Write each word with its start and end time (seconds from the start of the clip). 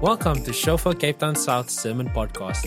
Welcome 0.00 0.42
to 0.44 0.52
Shofar 0.54 0.94
Cape 0.94 1.18
Town 1.18 1.36
South 1.36 1.68
Sermon 1.68 2.08
Podcast. 2.08 2.64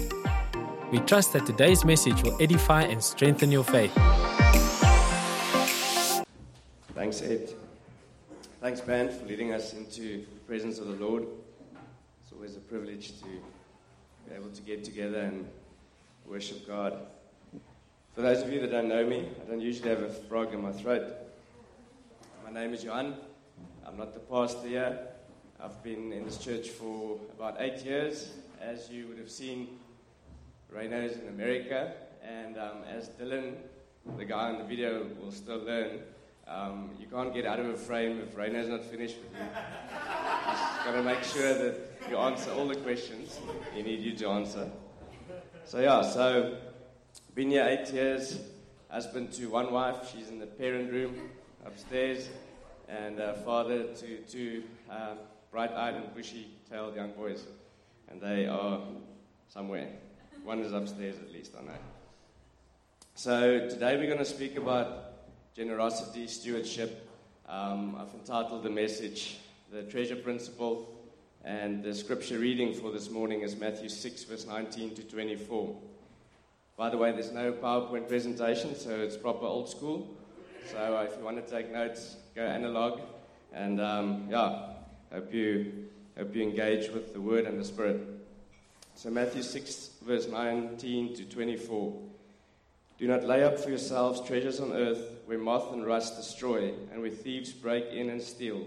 We 0.91 0.99
trust 0.99 1.33
that 1.33 1.48
today's 1.48 1.83
message 1.83 2.21
will 2.21 2.40
edify 2.40 2.83
and 2.83 3.03
strengthen 3.03 3.52
your 3.52 3.63
faith. 3.63 3.91
Thanks, 6.94 7.24
Ed. 7.24 7.50
Thanks, 8.62 8.82
Ben, 8.82 9.10
for 9.10 9.26
leading 9.26 9.52
us 9.52 9.74
into 9.74 10.18
the 10.20 10.40
presence 10.46 10.78
of 10.78 10.86
the 10.90 11.04
Lord. 11.04 11.26
It's 12.22 12.32
always 12.32 12.56
a 12.56 12.60
privilege 12.60 13.19
to 13.22 13.26
be 13.26 14.36
able 14.36 14.52
to 14.52 14.62
get 14.62 14.84
together 14.84 15.22
and 15.22 15.50
worship 16.27 16.68
God. 16.68 17.00
For 18.13 18.21
those 18.21 18.43
of 18.43 18.54
you 18.54 18.61
that 18.61 18.70
don't 18.70 18.89
know 18.89 19.07
me, 19.07 19.27
I 19.43 19.50
don't 19.50 19.59
usually 19.59 19.89
have 19.89 20.04
a 20.04 20.09
frog 20.09 20.54
in 20.54 20.61
my 20.61 20.71
throat. 20.71 21.11
My 22.45 22.52
name 22.52 22.75
is 22.75 22.84
Johan. 22.84 23.15
I'm 23.88 23.97
not 23.97 24.13
the 24.13 24.20
pastor 24.20 24.68
here. 24.68 25.12
I've 25.64 25.82
been 25.82 26.11
in 26.11 26.25
this 26.25 26.39
church 26.39 26.71
for 26.71 27.18
about 27.38 27.55
eight 27.59 27.86
years. 27.86 28.32
As 28.59 28.89
you 28.89 29.08
would 29.08 29.17
have 29.17 29.31
seen, 29.31 29.80
Reno's 30.70 31.16
in 31.16 31.30
America, 31.30 31.94
and 32.21 32.58
um, 32.58 32.84
as 32.85 33.08
Dylan, 33.12 33.54
the 34.18 34.26
guy 34.26 34.49
in 34.49 34.57
the 34.57 34.66
video, 34.66 35.07
will 35.21 35.31
still 35.31 35.59
learn, 35.59 36.02
um, 36.49 36.90
you 36.99 37.07
can't 37.07 37.34
get 37.34 37.45
out 37.45 37.62
of 37.62 37.68
a 37.68 37.77
frame 37.77 38.20
if 38.20 38.35
Reno's 38.35 38.68
not 38.68 38.84
finished 38.84 39.16
with 39.20 39.40
you. 39.40 39.45
He's 39.45 40.85
got 40.85 40.91
to 40.95 41.02
make 41.02 41.23
sure 41.23 41.54
that 41.54 41.80
you 42.09 42.18
answer 42.18 42.52
all 42.52 42.68
the 42.68 42.76
questions 42.76 43.40
he 43.73 43.84
need 43.84 44.02
you 44.02 44.18
to 44.18 44.27
answer. 44.32 44.70
So 45.63 45.80
yeah, 45.80 46.02
so 46.02 46.57
been 47.35 47.52
here 47.52 47.66
eight 47.66 47.90
years. 47.93 48.38
Husband 48.90 49.32
to 49.32 49.45
one 49.45 49.71
wife, 49.71 50.12
she's 50.12 50.27
in 50.27 50.40
the 50.40 50.45
parent 50.45 50.91
room 50.91 51.30
upstairs, 51.66 52.27
and 52.90 53.21
uh, 53.21 53.35
father 53.35 53.84
to 53.93 54.18
two. 54.27 54.63
Uh, 54.91 55.16
bright-eyed 55.53 55.93
and 55.93 56.16
bushy-tailed 56.16 56.95
young 56.95 57.12
boys, 57.12 57.45
and 58.09 58.20
they 58.20 58.48
are 58.48 58.81
somewhere. 59.49 59.88
One 60.43 60.59
is 60.62 60.73
upstairs, 60.73 61.18
at 61.20 61.32
least 61.32 61.51
I 61.55 61.63
know. 61.63 61.77
So 63.13 63.70
today 63.70 63.96
we're 63.96 64.08
going 64.08 64.18
to 64.18 64.26
speak 64.26 64.58
about 64.58 65.14
generosity, 65.56 66.26
stewardship. 66.26 67.08
Um, 67.48 67.96
I've 67.96 68.12
entitled 68.16 68.64
the 68.64 68.72
message 68.72 69.38
"The 69.72 69.84
Treasure 69.84 70.16
Principle," 70.16 70.92
and 71.46 71.84
the 71.84 71.94
scripture 71.94 72.40
reading 72.40 72.74
for 72.74 72.92
this 72.92 73.12
morning 73.12 73.42
is 73.42 73.56
Matthew 73.56 73.90
6, 73.90 74.24
verse 74.24 74.48
19 74.48 74.96
to 74.96 75.04
24. 75.04 75.78
By 76.76 76.90
the 76.90 76.98
way, 76.98 77.12
there's 77.12 77.31
no 77.31 77.54
PowerPoint 77.54 78.08
presentation, 78.08 78.76
so 78.76 78.90
it's 78.90 79.18
proper 79.18 79.46
old 79.46 79.70
school. 79.70 80.18
So 80.72 81.00
if 81.08 81.16
you 81.16 81.24
want 81.24 81.46
to 81.46 81.54
take 81.54 81.72
notes, 81.72 82.16
go 82.34 82.42
analog. 82.42 83.02
And 83.54 83.80
um, 83.80 84.26
yeah, 84.31 84.73
Hope 85.14 85.31
you, 85.31 85.72
hope 86.17 86.36
you 86.36 86.42
engage 86.42 86.89
with 86.89 87.14
the 87.14 87.22
Word 87.22 87.45
and 87.45 87.59
the 87.59 87.64
Spirit. 87.64 88.02
So, 88.95 89.11
Matthew 89.11 89.44
6, 89.44 89.92
verse 90.03 90.28
19 90.28 91.16
to 91.17 91.25
24. 91.25 92.02
Do 92.97 93.08
not 93.08 93.23
lay 93.23 93.44
up 93.44 93.59
for 93.59 93.69
yourselves 93.69 94.25
treasures 94.25 94.59
on 94.59 94.72
earth 94.72 95.19
where 95.25 95.38
moth 95.38 95.72
and 95.72 95.86
rust 95.86 96.16
destroy 96.16 96.73
and 96.91 97.00
where 97.00 97.11
thieves 97.11 97.52
break 97.52 97.86
in 97.91 98.09
and 98.09 98.22
steal. 98.22 98.66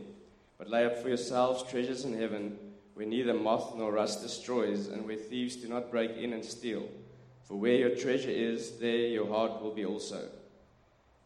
But 0.56 0.70
lay 0.70 0.84
up 0.84 0.98
for 0.98 1.08
yourselves 1.08 1.64
treasures 1.68 2.04
in 2.04 2.16
heaven 2.16 2.56
where 2.94 3.06
neither 3.06 3.34
moth 3.34 3.74
nor 3.76 3.92
rust 3.92 4.22
destroys 4.22 4.86
and 4.86 5.04
where 5.04 5.16
thieves 5.16 5.56
do 5.56 5.68
not 5.68 5.90
break 5.90 6.16
in 6.16 6.32
and 6.32 6.44
steal. 6.44 6.88
For 7.44 7.56
where 7.56 7.74
your 7.74 7.96
treasure 7.96 8.30
is, 8.30 8.78
there 8.78 8.96
your 8.96 9.28
heart 9.28 9.62
will 9.62 9.74
be 9.74 9.84
also. 9.84 10.28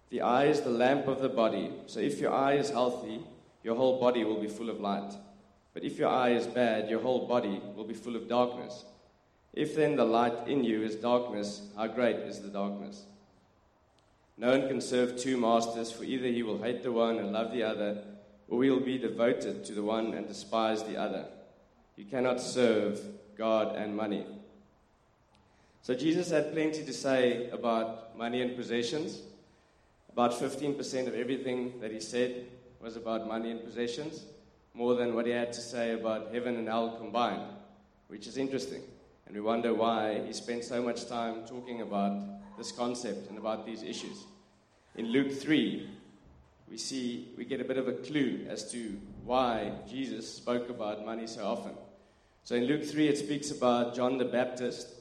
The 0.08 0.22
eye 0.22 0.46
is 0.46 0.62
the 0.62 0.70
lamp 0.70 1.08
of 1.08 1.20
the 1.20 1.28
body. 1.28 1.72
So 1.86 2.00
if 2.00 2.20
your 2.20 2.32
eye 2.32 2.54
is 2.54 2.70
healthy, 2.70 3.20
your 3.62 3.76
whole 3.76 4.00
body 4.00 4.24
will 4.24 4.40
be 4.40 4.48
full 4.48 4.70
of 4.70 4.80
light. 4.80 5.12
But 5.74 5.84
if 5.84 5.98
your 5.98 6.08
eye 6.08 6.30
is 6.30 6.46
bad, 6.46 6.90
your 6.90 7.00
whole 7.00 7.26
body 7.26 7.60
will 7.76 7.84
be 7.84 7.94
full 7.94 8.16
of 8.16 8.28
darkness. 8.28 8.84
If 9.52 9.76
then 9.76 9.96
the 9.96 10.04
light 10.04 10.48
in 10.48 10.64
you 10.64 10.82
is 10.82 10.96
darkness, 10.96 11.62
how 11.76 11.88
great 11.88 12.16
is 12.16 12.40
the 12.40 12.48
darkness? 12.48 13.04
No 14.36 14.58
one 14.58 14.68
can 14.68 14.80
serve 14.80 15.18
two 15.18 15.36
masters, 15.36 15.92
for 15.92 16.04
either 16.04 16.28
he 16.28 16.42
will 16.42 16.62
hate 16.62 16.82
the 16.82 16.92
one 16.92 17.18
and 17.18 17.32
love 17.32 17.52
the 17.52 17.62
other, 17.62 18.02
or 18.48 18.64
he 18.64 18.70
will 18.70 18.80
be 18.80 18.98
devoted 18.98 19.64
to 19.64 19.74
the 19.74 19.82
one 19.82 20.14
and 20.14 20.26
despise 20.26 20.82
the 20.82 20.96
other. 20.96 21.26
You 21.96 22.04
cannot 22.06 22.40
serve 22.40 23.00
God 23.36 23.76
and 23.76 23.94
money. 23.94 24.26
So 25.82 25.94
Jesus 25.94 26.30
had 26.30 26.52
plenty 26.52 26.84
to 26.84 26.92
say 26.92 27.50
about 27.50 28.16
money 28.16 28.42
and 28.42 28.56
possessions. 28.56 29.20
About 30.12 30.32
15% 30.32 31.06
of 31.06 31.14
everything 31.14 31.80
that 31.80 31.92
he 31.92 32.00
said 32.00 32.46
was 32.80 32.96
about 32.96 33.28
money 33.28 33.50
and 33.50 33.62
possessions 33.62 34.24
more 34.74 34.94
than 34.94 35.14
what 35.14 35.26
he 35.26 35.32
had 35.32 35.52
to 35.52 35.60
say 35.60 35.92
about 35.92 36.32
heaven 36.32 36.56
and 36.56 36.68
hell 36.68 36.96
combined, 36.96 37.42
which 38.08 38.26
is 38.26 38.36
interesting. 38.36 38.82
And 39.26 39.34
we 39.34 39.40
wonder 39.40 39.74
why 39.74 40.22
he 40.26 40.32
spent 40.32 40.64
so 40.64 40.82
much 40.82 41.06
time 41.08 41.44
talking 41.46 41.82
about 41.82 42.56
this 42.56 42.72
concept 42.72 43.28
and 43.28 43.38
about 43.38 43.66
these 43.66 43.82
issues. 43.82 44.24
In 44.96 45.06
Luke 45.06 45.32
3, 45.32 45.88
we 46.70 46.76
see, 46.76 47.28
we 47.36 47.44
get 47.44 47.60
a 47.60 47.64
bit 47.64 47.78
of 47.78 47.88
a 47.88 47.92
clue 47.92 48.46
as 48.48 48.70
to 48.72 48.98
why 49.24 49.72
Jesus 49.88 50.32
spoke 50.32 50.70
about 50.70 51.04
money 51.04 51.26
so 51.26 51.44
often. 51.44 51.72
So 52.44 52.54
in 52.54 52.64
Luke 52.64 52.84
3, 52.84 53.08
it 53.08 53.18
speaks 53.18 53.50
about 53.50 53.94
John 53.94 54.18
the 54.18 54.24
Baptist 54.24 54.94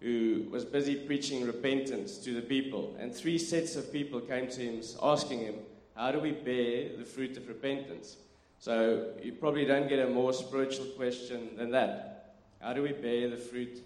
who 0.00 0.46
was 0.50 0.64
busy 0.64 0.94
preaching 0.94 1.46
repentance 1.46 2.18
to 2.18 2.34
the 2.34 2.42
people. 2.42 2.94
And 2.98 3.14
three 3.14 3.38
sets 3.38 3.76
of 3.76 3.92
people 3.92 4.20
came 4.20 4.48
to 4.48 4.60
him 4.60 4.82
asking 5.02 5.40
him, 5.40 5.54
how 5.96 6.12
do 6.12 6.20
we 6.20 6.32
bear 6.32 6.96
the 6.96 7.04
fruit 7.04 7.36
of 7.36 7.48
repentance? 7.48 8.16
So 8.58 9.12
you 9.22 9.32
probably 9.32 9.64
don't 9.64 9.88
get 9.88 9.98
a 9.98 10.08
more 10.08 10.32
spiritual 10.32 10.86
question 10.96 11.56
than 11.56 11.70
that. 11.70 12.34
How 12.60 12.72
do 12.72 12.82
we 12.82 12.92
bear 12.92 13.28
the 13.28 13.36
fruit 13.36 13.82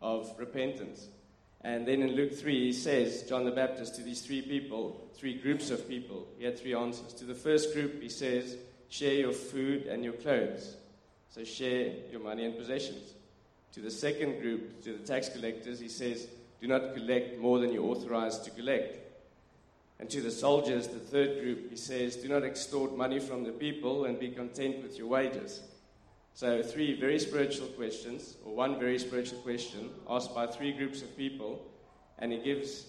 of 0.00 0.32
repentance? 0.38 1.08
And 1.62 1.86
then 1.86 2.02
in 2.02 2.14
Luke 2.14 2.34
3, 2.34 2.66
he 2.66 2.72
says, 2.72 3.24
John 3.24 3.44
the 3.44 3.50
Baptist, 3.50 3.96
to 3.96 4.02
these 4.02 4.22
three 4.22 4.42
people, 4.42 5.08
three 5.14 5.34
groups 5.34 5.70
of 5.70 5.88
people, 5.88 6.28
he 6.38 6.44
had 6.44 6.58
three 6.58 6.74
answers. 6.74 7.12
To 7.14 7.24
the 7.24 7.34
first 7.34 7.74
group, 7.74 8.00
he 8.00 8.08
says, 8.08 8.56
share 8.88 9.14
your 9.14 9.32
food 9.32 9.86
and 9.86 10.04
your 10.04 10.12
clothes. 10.14 10.76
So 11.30 11.42
share 11.42 11.92
your 12.12 12.20
money 12.20 12.44
and 12.44 12.56
possessions. 12.56 13.14
To 13.72 13.80
the 13.80 13.90
second 13.90 14.40
group, 14.40 14.82
to 14.84 14.92
the 14.92 15.04
tax 15.04 15.28
collectors, 15.28 15.80
he 15.80 15.88
says, 15.88 16.28
do 16.60 16.68
not 16.68 16.94
collect 16.94 17.38
more 17.38 17.58
than 17.58 17.72
you're 17.72 17.84
authorized 17.84 18.44
to 18.44 18.50
collect. 18.50 19.07
And 20.00 20.08
to 20.10 20.20
the 20.20 20.30
soldiers, 20.30 20.86
the 20.86 20.98
third 20.98 21.40
group, 21.40 21.70
he 21.70 21.76
says, 21.76 22.16
Do 22.16 22.28
not 22.28 22.44
extort 22.44 22.96
money 22.96 23.18
from 23.18 23.42
the 23.44 23.50
people 23.50 24.04
and 24.04 24.18
be 24.18 24.30
content 24.30 24.82
with 24.82 24.96
your 24.96 25.08
wages. 25.08 25.62
So, 26.34 26.62
three 26.62 26.98
very 26.98 27.18
spiritual 27.18 27.66
questions, 27.68 28.36
or 28.44 28.54
one 28.54 28.78
very 28.78 28.98
spiritual 29.00 29.40
question, 29.40 29.90
asked 30.08 30.34
by 30.34 30.46
three 30.46 30.72
groups 30.72 31.02
of 31.02 31.16
people, 31.16 31.66
and 32.20 32.30
he 32.30 32.38
gives 32.38 32.86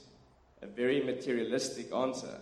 a 0.62 0.68
very 0.68 1.02
materialistic 1.02 1.92
answer. 1.92 2.40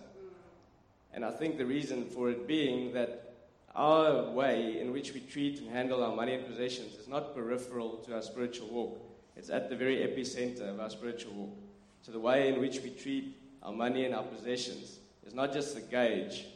And 1.14 1.24
I 1.24 1.30
think 1.30 1.56
the 1.56 1.64
reason 1.64 2.04
for 2.04 2.28
it 2.28 2.46
being 2.46 2.92
that 2.92 3.36
our 3.74 4.30
way 4.30 4.80
in 4.80 4.92
which 4.92 5.14
we 5.14 5.20
treat 5.20 5.60
and 5.60 5.70
handle 5.70 6.04
our 6.04 6.14
money 6.14 6.34
and 6.34 6.46
possessions 6.46 6.94
is 6.94 7.08
not 7.08 7.34
peripheral 7.34 7.96
to 8.04 8.14
our 8.14 8.22
spiritual 8.22 8.68
walk, 8.68 9.00
it's 9.34 9.48
at 9.48 9.70
the 9.70 9.76
very 9.76 9.98
epicenter 9.98 10.68
of 10.68 10.78
our 10.78 10.90
spiritual 10.90 11.32
walk. 11.32 11.56
So, 12.02 12.12
the 12.12 12.20
way 12.20 12.48
in 12.48 12.60
which 12.60 12.80
we 12.82 12.90
treat 12.90 13.34
our 13.68 13.74
money 13.74 14.06
and 14.06 14.14
our 14.14 14.22
possessions 14.22 14.98
is 15.26 15.34
not 15.34 15.52
just 15.52 15.74
the 15.74 15.82
gauge, 15.82 16.46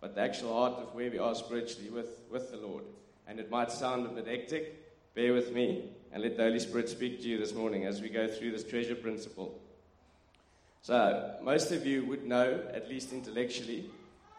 but 0.00 0.14
the 0.14 0.20
actual 0.20 0.52
heart 0.52 0.74
of 0.74 0.94
where 0.94 1.10
we 1.10 1.18
are 1.18 1.34
spiritually 1.34 1.90
with, 1.90 2.20
with 2.30 2.52
the 2.52 2.56
Lord. 2.56 2.84
And 3.26 3.40
it 3.40 3.50
might 3.50 3.72
sound 3.72 4.06
a 4.06 4.10
bit 4.10 4.28
hectic. 4.28 4.78
Bear 5.16 5.32
with 5.32 5.52
me 5.52 5.90
and 6.12 6.22
let 6.22 6.36
the 6.36 6.44
Holy 6.44 6.60
Spirit 6.60 6.88
speak 6.88 7.20
to 7.20 7.28
you 7.28 7.36
this 7.36 7.52
morning 7.52 7.84
as 7.84 8.00
we 8.00 8.08
go 8.08 8.28
through 8.28 8.52
this 8.52 8.62
treasure 8.62 8.94
principle. 8.94 9.60
So, 10.82 11.34
most 11.42 11.72
of 11.72 11.84
you 11.84 12.04
would 12.06 12.24
know, 12.24 12.60
at 12.72 12.88
least 12.88 13.12
intellectually, 13.12 13.90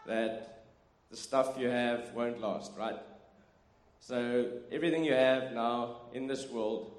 that 0.06 0.64
the 1.10 1.18
stuff 1.18 1.56
you 1.58 1.68
have 1.68 2.10
won't 2.14 2.40
last, 2.40 2.72
right? 2.78 2.98
So, 4.00 4.48
everything 4.72 5.04
you 5.04 5.12
have 5.12 5.52
now 5.52 5.96
in 6.14 6.26
this 6.26 6.48
world 6.48 6.90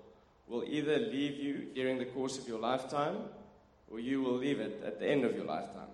will 0.48 0.63
either 0.68 1.00
leave 1.00 1.39
you 1.39 1.66
during 1.74 1.98
the 1.98 2.06
course 2.06 2.38
of 2.38 2.48
your 2.48 2.60
lifetime 2.60 3.18
or 3.95 4.00
you 4.01 4.21
will 4.21 4.36
leave 4.36 4.59
it 4.59 4.83
at 4.86 5.00
the 5.00 5.07
end 5.07 5.24
of 5.24 5.33
your 5.38 5.45
lifetime. 5.45 5.88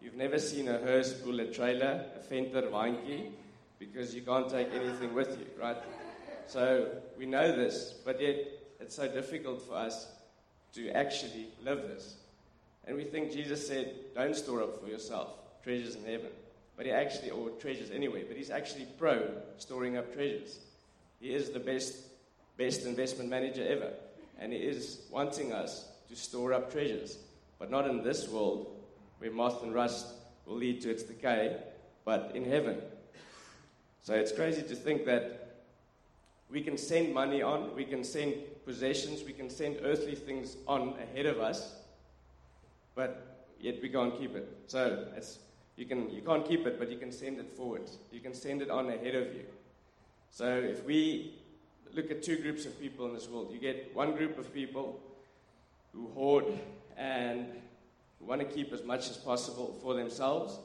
You've 0.00 0.14
never 0.14 0.38
seen 0.38 0.68
a 0.68 0.78
hearse 0.78 1.12
pull 1.14 1.40
a 1.40 1.46
trailer, 1.46 2.04
a 2.16 2.22
Venter 2.28 2.62
waentjie, 2.62 3.32
because 3.80 4.14
you 4.14 4.22
can't 4.22 4.48
take 4.48 4.68
anything 4.72 5.12
with 5.12 5.36
you, 5.36 5.46
right? 5.60 5.76
So 6.46 6.92
we 7.18 7.26
know 7.26 7.50
this, 7.50 7.92
but 8.04 8.20
yet 8.20 8.36
it's 8.78 8.94
so 8.94 9.08
difficult 9.08 9.62
for 9.62 9.74
us 9.74 10.06
to 10.74 10.90
actually 10.90 11.48
live 11.64 11.82
this. 11.82 12.14
And 12.86 12.96
we 12.96 13.02
think 13.02 13.32
Jesus 13.32 13.66
said, 13.66 13.92
don't 14.14 14.36
store 14.36 14.62
up 14.62 14.80
for 14.80 14.86
yourself 14.86 15.30
treasures 15.64 15.96
in 15.96 16.04
heaven. 16.04 16.30
But 16.76 16.86
he 16.86 16.92
actually, 16.92 17.30
or 17.30 17.50
treasures 17.50 17.90
anyway, 17.90 18.22
but 18.28 18.36
he's 18.36 18.50
actually 18.50 18.86
pro 18.96 19.28
storing 19.58 19.96
up 19.96 20.14
treasures. 20.14 20.60
He 21.20 21.34
is 21.34 21.50
the 21.50 21.58
best, 21.58 21.96
best 22.56 22.86
investment 22.86 23.28
manager 23.28 23.66
ever. 23.66 23.90
And 24.38 24.52
he 24.52 24.60
is 24.60 25.00
wanting 25.10 25.52
us 25.52 25.88
to 26.14 26.20
store 26.20 26.52
up 26.52 26.70
treasures, 26.70 27.18
but 27.58 27.70
not 27.70 27.88
in 27.88 28.02
this 28.04 28.28
world 28.28 28.66
where 29.18 29.32
moth 29.32 29.62
and 29.62 29.74
rust 29.74 30.06
will 30.46 30.56
lead 30.56 30.80
to 30.82 30.90
its 30.90 31.02
decay, 31.02 31.56
but 32.04 32.32
in 32.34 32.44
heaven. 32.44 32.76
So 34.02 34.14
it's 34.14 34.32
crazy 34.32 34.62
to 34.62 34.76
think 34.76 35.06
that 35.06 35.40
We 36.50 36.60
can 36.60 36.78
send 36.78 37.12
money 37.12 37.42
on, 37.42 37.74
we 37.74 37.84
can 37.84 38.04
send 38.04 38.34
possessions, 38.64 39.24
we 39.24 39.32
can 39.32 39.50
send 39.50 39.78
earthly 39.82 40.14
things 40.14 40.56
on 40.68 40.94
ahead 41.02 41.26
of 41.26 41.40
us, 41.40 41.74
but 42.94 43.48
yet 43.58 43.82
we 43.82 43.88
can't 43.88 44.16
keep 44.16 44.36
it. 44.36 44.46
So 44.68 45.04
you, 45.76 45.86
can, 45.86 46.10
you 46.10 46.22
can't 46.22 46.46
keep 46.46 46.64
it, 46.66 46.78
but 46.78 46.90
you 46.92 46.98
can 46.98 47.10
send 47.10 47.40
it 47.40 47.56
forward. 47.56 47.90
You 48.12 48.20
can 48.20 48.34
send 48.34 48.62
it 48.62 48.70
on 48.70 48.88
ahead 48.88 49.16
of 49.16 49.34
you. 49.34 49.46
So 50.30 50.46
if 50.46 50.84
we 50.84 51.34
look 51.92 52.10
at 52.10 52.22
two 52.22 52.36
groups 52.36 52.66
of 52.66 52.78
people 52.80 53.06
in 53.06 53.14
this 53.14 53.28
world, 53.28 53.50
you 53.52 53.58
get 53.58 53.92
one 53.94 54.14
group 54.14 54.38
of 54.38 54.52
people 54.54 55.00
who 55.94 56.08
hoard 56.08 56.44
and 56.96 57.46
want 58.20 58.40
to 58.40 58.46
keep 58.46 58.72
as 58.72 58.82
much 58.84 59.10
as 59.10 59.16
possible 59.16 59.78
for 59.82 59.94
themselves. 59.94 60.58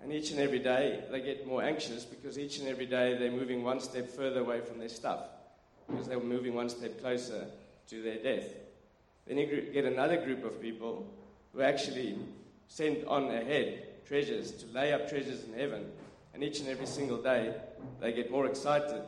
And 0.00 0.12
each 0.12 0.30
and 0.30 0.40
every 0.40 0.58
day 0.58 1.04
they 1.10 1.20
get 1.20 1.46
more 1.46 1.62
anxious 1.62 2.04
because 2.04 2.38
each 2.38 2.58
and 2.58 2.68
every 2.68 2.86
day 2.86 3.16
they're 3.16 3.30
moving 3.30 3.62
one 3.62 3.80
step 3.80 4.10
further 4.10 4.40
away 4.40 4.60
from 4.60 4.78
their 4.78 4.88
stuff 4.88 5.20
because 5.88 6.08
they're 6.08 6.20
moving 6.20 6.54
one 6.54 6.68
step 6.68 7.00
closer 7.00 7.46
to 7.88 8.02
their 8.02 8.18
death. 8.18 8.48
Then 9.26 9.38
you 9.38 9.70
get 9.72 9.84
another 9.84 10.16
group 10.16 10.44
of 10.44 10.60
people 10.60 11.06
who 11.52 11.62
actually 11.62 12.18
send 12.66 13.04
on 13.04 13.30
ahead 13.30 14.06
treasures 14.06 14.50
to 14.52 14.66
lay 14.72 14.92
up 14.92 15.08
treasures 15.08 15.44
in 15.44 15.54
heaven. 15.54 15.86
And 16.34 16.42
each 16.42 16.60
and 16.60 16.68
every 16.68 16.86
single 16.86 17.18
day 17.18 17.54
they 18.00 18.12
get 18.12 18.30
more 18.30 18.46
excited 18.46 19.02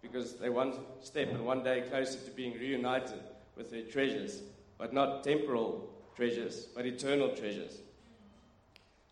because 0.00 0.34
they're 0.34 0.52
one 0.52 0.74
step 1.02 1.28
and 1.28 1.44
one 1.44 1.62
day 1.62 1.82
closer 1.90 2.18
to 2.18 2.30
being 2.30 2.54
reunited 2.54 3.20
with 3.56 3.70
their 3.70 3.82
treasures, 3.82 4.42
but 4.78 4.92
not 4.92 5.24
temporal 5.24 5.90
treasures, 6.16 6.66
but 6.74 6.86
eternal 6.86 7.30
treasures. 7.30 7.78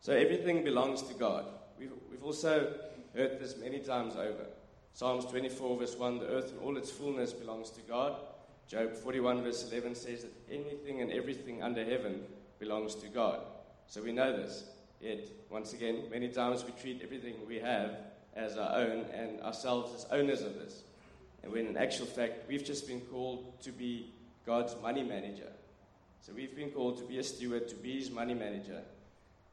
So 0.00 0.12
everything 0.12 0.64
belongs 0.64 1.02
to 1.02 1.14
God. 1.14 1.46
We've, 1.78 1.92
we've 2.10 2.22
also 2.22 2.72
heard 3.14 3.40
this 3.40 3.56
many 3.56 3.80
times 3.80 4.14
over. 4.14 4.46
Psalms 4.92 5.26
24, 5.26 5.78
verse 5.78 5.96
1 5.96 6.20
the 6.20 6.26
earth 6.26 6.52
and 6.52 6.60
all 6.60 6.76
its 6.76 6.90
fullness 6.90 7.32
belongs 7.32 7.70
to 7.70 7.80
God. 7.82 8.14
Job 8.68 8.94
41, 8.94 9.42
verse 9.42 9.70
11 9.70 9.94
says 9.94 10.22
that 10.22 10.32
anything 10.50 11.00
and 11.00 11.12
everything 11.12 11.62
under 11.62 11.84
heaven 11.84 12.22
belongs 12.58 12.94
to 12.96 13.08
God. 13.08 13.40
So 13.88 14.02
we 14.02 14.12
know 14.12 14.36
this. 14.36 14.64
Yet, 15.00 15.28
once 15.50 15.72
again, 15.72 16.04
many 16.10 16.28
times 16.28 16.64
we 16.64 16.72
treat 16.80 17.02
everything 17.02 17.34
we 17.46 17.58
have 17.58 17.96
as 18.34 18.56
our 18.56 18.76
own 18.76 19.04
and 19.12 19.40
ourselves 19.42 19.94
as 19.94 20.10
owners 20.10 20.42
of 20.42 20.54
this. 20.54 20.82
And 21.42 21.52
when 21.52 21.66
in 21.66 21.76
actual 21.76 22.06
fact, 22.06 22.48
we've 22.48 22.64
just 22.64 22.88
been 22.88 23.00
called 23.02 23.60
to 23.62 23.72
be 23.72 24.12
God's 24.46 24.76
money 24.81 25.02
manager. 25.02 25.50
So 26.20 26.32
we've 26.32 26.54
been 26.54 26.70
called 26.70 26.98
to 26.98 27.04
be 27.04 27.19
a 27.19 27.22
steward, 27.25 27.66
to 27.69 27.75
be 27.75 27.98
his 27.98 28.12
money 28.12 28.32
manager. 28.32 28.81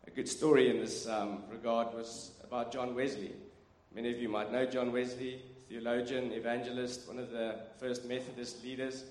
A 0.06 0.12
good 0.12 0.30
story 0.30 0.69
in 0.69 0.80
this 0.80 1.07
um, 1.07 1.40
regard 1.50 1.95
was 1.95 2.31
about 2.44 2.72
John 2.72 2.94
Wesley. 2.94 3.31
Many 3.95 4.12
of 4.12 4.19
you 4.19 4.30
might 4.30 4.51
know 4.51 4.68
John 4.68 4.92
Wesley, 4.92 5.42
theologian, 5.68 6.31
evangelist, 6.31 7.07
one 7.07 7.18
of 7.18 7.31
the 7.31 7.56
first 7.80 8.06
Methodist 8.06 8.63
leaders. 8.63 9.04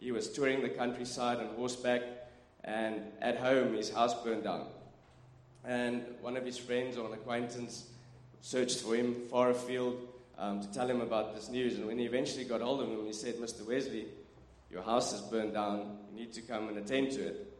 He 0.00 0.10
was 0.10 0.28
touring 0.28 0.60
the 0.60 0.70
countryside 0.70 1.38
on 1.38 1.54
horseback, 1.54 2.02
and 2.64 3.00
at 3.20 3.36
home, 3.38 3.74
his 3.74 3.90
house 3.90 4.20
burned 4.24 4.42
down. 4.42 4.66
And 5.64 6.02
one 6.20 6.36
of 6.36 6.44
his 6.44 6.58
friends 6.58 6.96
or 6.96 7.06
an 7.06 7.12
acquaintance 7.12 7.86
searched 8.40 8.80
for 8.80 8.96
him 8.96 9.14
far 9.30 9.50
afield 9.50 10.00
um, 10.36 10.60
to 10.60 10.72
tell 10.72 10.90
him 10.90 11.00
about 11.00 11.36
this 11.36 11.48
news. 11.48 11.76
And 11.76 11.86
when 11.86 11.98
he 11.98 12.06
eventually 12.06 12.44
got 12.44 12.60
hold 12.60 12.80
of 12.80 12.88
him, 12.88 13.06
he 13.06 13.12
said, 13.12 13.36
Mr. 13.36 13.64
Wesley, 13.64 14.06
your 14.70 14.82
house 14.82 15.12
is 15.12 15.20
burned 15.22 15.54
down. 15.54 15.98
You 16.10 16.20
need 16.20 16.32
to 16.34 16.42
come 16.42 16.68
and 16.68 16.78
attend 16.78 17.12
to 17.12 17.26
it. 17.26 17.52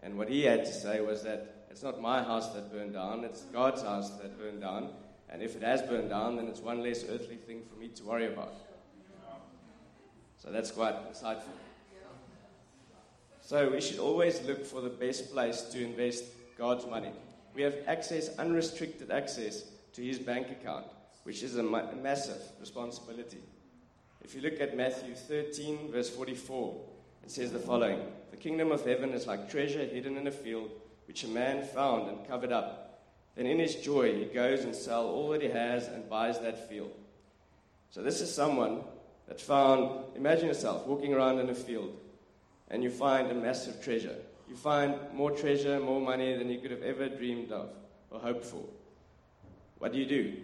And 0.00 0.18
what 0.18 0.28
he 0.28 0.42
had 0.42 0.64
to 0.64 0.72
say 0.72 1.00
was 1.00 1.22
that 1.22 1.66
it's 1.70 1.82
not 1.82 2.00
my 2.00 2.22
house 2.22 2.52
that 2.54 2.72
burned 2.72 2.92
down, 2.92 3.24
it's 3.24 3.42
God's 3.42 3.82
house 3.82 4.10
that 4.18 4.38
burned 4.38 4.60
down. 4.60 4.90
And 5.28 5.42
if 5.42 5.56
it 5.56 5.62
has 5.62 5.82
burned 5.82 6.10
down, 6.10 6.36
then 6.36 6.46
it's 6.46 6.60
one 6.60 6.82
less 6.82 7.04
earthly 7.08 7.36
thing 7.36 7.62
for 7.68 7.78
me 7.78 7.88
to 7.88 8.04
worry 8.04 8.32
about. 8.32 8.52
So 10.36 10.50
that's 10.52 10.70
quite 10.70 10.94
insightful. 11.10 11.48
So 13.40 13.70
we 13.70 13.80
should 13.80 13.98
always 13.98 14.42
look 14.42 14.64
for 14.64 14.80
the 14.80 14.88
best 14.88 15.32
place 15.32 15.62
to 15.62 15.82
invest 15.82 16.24
God's 16.56 16.86
money. 16.86 17.12
We 17.54 17.62
have 17.62 17.74
access, 17.86 18.36
unrestricted 18.38 19.10
access 19.10 19.64
to 19.94 20.02
his 20.02 20.18
bank 20.18 20.50
account, 20.50 20.86
which 21.24 21.42
is 21.42 21.56
a 21.56 21.62
ma- 21.62 21.92
massive 21.92 22.40
responsibility. 22.60 23.40
If 24.24 24.34
you 24.34 24.40
look 24.40 24.58
at 24.58 24.74
Matthew 24.74 25.14
13, 25.14 25.92
verse 25.92 26.08
44, 26.08 26.80
it 27.24 27.30
says 27.30 27.52
the 27.52 27.58
following 27.58 28.00
The 28.30 28.38
kingdom 28.38 28.72
of 28.72 28.84
heaven 28.84 29.10
is 29.10 29.26
like 29.26 29.50
treasure 29.50 29.84
hidden 29.84 30.16
in 30.16 30.26
a 30.26 30.30
field, 30.30 30.70
which 31.06 31.24
a 31.24 31.28
man 31.28 31.62
found 31.62 32.08
and 32.08 32.26
covered 32.26 32.50
up. 32.50 33.02
Then 33.36 33.46
in 33.46 33.58
his 33.58 33.76
joy, 33.76 34.14
he 34.14 34.24
goes 34.24 34.64
and 34.64 34.74
sells 34.74 35.10
all 35.10 35.28
that 35.30 35.42
he 35.42 35.48
has 35.48 35.88
and 35.88 36.08
buys 36.08 36.40
that 36.40 36.70
field. 36.70 36.92
So 37.90 38.02
this 38.02 38.22
is 38.22 38.34
someone 38.34 38.82
that 39.28 39.40
found, 39.40 40.16
imagine 40.16 40.48
yourself 40.48 40.86
walking 40.86 41.12
around 41.12 41.38
in 41.38 41.50
a 41.50 41.54
field 41.54 41.94
and 42.68 42.82
you 42.82 42.90
find 42.90 43.30
a 43.30 43.34
massive 43.34 43.82
treasure. 43.84 44.16
You 44.48 44.56
find 44.56 44.94
more 45.12 45.32
treasure, 45.32 45.78
more 45.80 46.00
money 46.00 46.34
than 46.36 46.48
you 46.48 46.60
could 46.60 46.70
have 46.70 46.82
ever 46.82 47.08
dreamed 47.08 47.52
of 47.52 47.70
or 48.10 48.20
hoped 48.20 48.44
for. 48.44 48.64
What 49.78 49.92
do 49.92 49.98
you 49.98 50.06
do? 50.06 50.34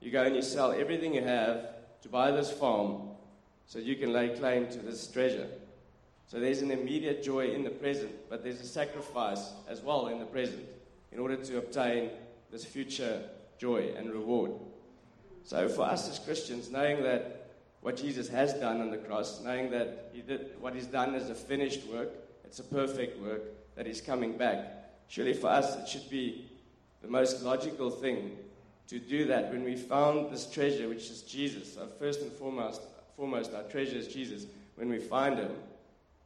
You 0.00 0.10
go 0.10 0.24
and 0.24 0.34
you 0.34 0.42
sell 0.42 0.72
everything 0.72 1.14
you 1.14 1.22
have 1.22 1.75
to 2.06 2.12
buy 2.12 2.30
this 2.30 2.52
farm 2.52 3.00
so 3.66 3.80
you 3.80 3.96
can 3.96 4.12
lay 4.12 4.28
claim 4.28 4.68
to 4.68 4.78
this 4.78 5.08
treasure. 5.08 5.48
So 6.28 6.38
there's 6.38 6.62
an 6.62 6.70
immediate 6.70 7.20
joy 7.20 7.50
in 7.50 7.64
the 7.64 7.70
present, 7.70 8.12
but 8.30 8.44
there's 8.44 8.60
a 8.60 8.66
sacrifice 8.66 9.50
as 9.68 9.80
well 9.80 10.06
in 10.06 10.20
the 10.20 10.24
present 10.24 10.64
in 11.10 11.18
order 11.18 11.36
to 11.36 11.58
obtain 11.58 12.10
this 12.52 12.64
future 12.64 13.22
joy 13.58 13.92
and 13.96 14.12
reward. 14.12 14.52
So 15.42 15.68
for 15.68 15.82
us 15.82 16.08
as 16.08 16.20
Christians, 16.20 16.70
knowing 16.70 17.02
that 17.02 17.50
what 17.80 17.96
Jesus 17.96 18.28
has 18.28 18.54
done 18.54 18.80
on 18.80 18.90
the 18.90 18.98
cross, 18.98 19.42
knowing 19.42 19.72
that 19.72 20.10
he 20.12 20.22
did, 20.22 20.60
what 20.60 20.76
he's 20.76 20.86
done 20.86 21.16
is 21.16 21.28
a 21.28 21.34
finished 21.34 21.86
work, 21.88 22.10
it's 22.44 22.60
a 22.60 22.64
perfect 22.64 23.20
work, 23.20 23.42
that 23.74 23.84
he's 23.84 24.00
coming 24.00 24.36
back, 24.36 24.92
surely 25.08 25.34
for 25.34 25.48
us 25.48 25.76
it 25.76 25.88
should 25.88 26.08
be 26.08 26.48
the 27.02 27.08
most 27.08 27.42
logical 27.42 27.90
thing 27.90 28.36
to 28.88 28.98
do 28.98 29.26
that 29.26 29.50
when 29.50 29.64
we 29.64 29.76
found 29.76 30.30
this 30.30 30.50
treasure, 30.50 30.88
which 30.88 31.10
is 31.10 31.22
Jesus, 31.22 31.76
our 31.76 31.88
first 31.98 32.20
and 32.20 32.30
foremost, 32.32 32.82
foremost, 33.16 33.52
our 33.54 33.64
treasure 33.64 33.96
is 33.96 34.08
Jesus, 34.08 34.46
when 34.76 34.88
we 34.88 34.98
find 34.98 35.38
him, 35.38 35.52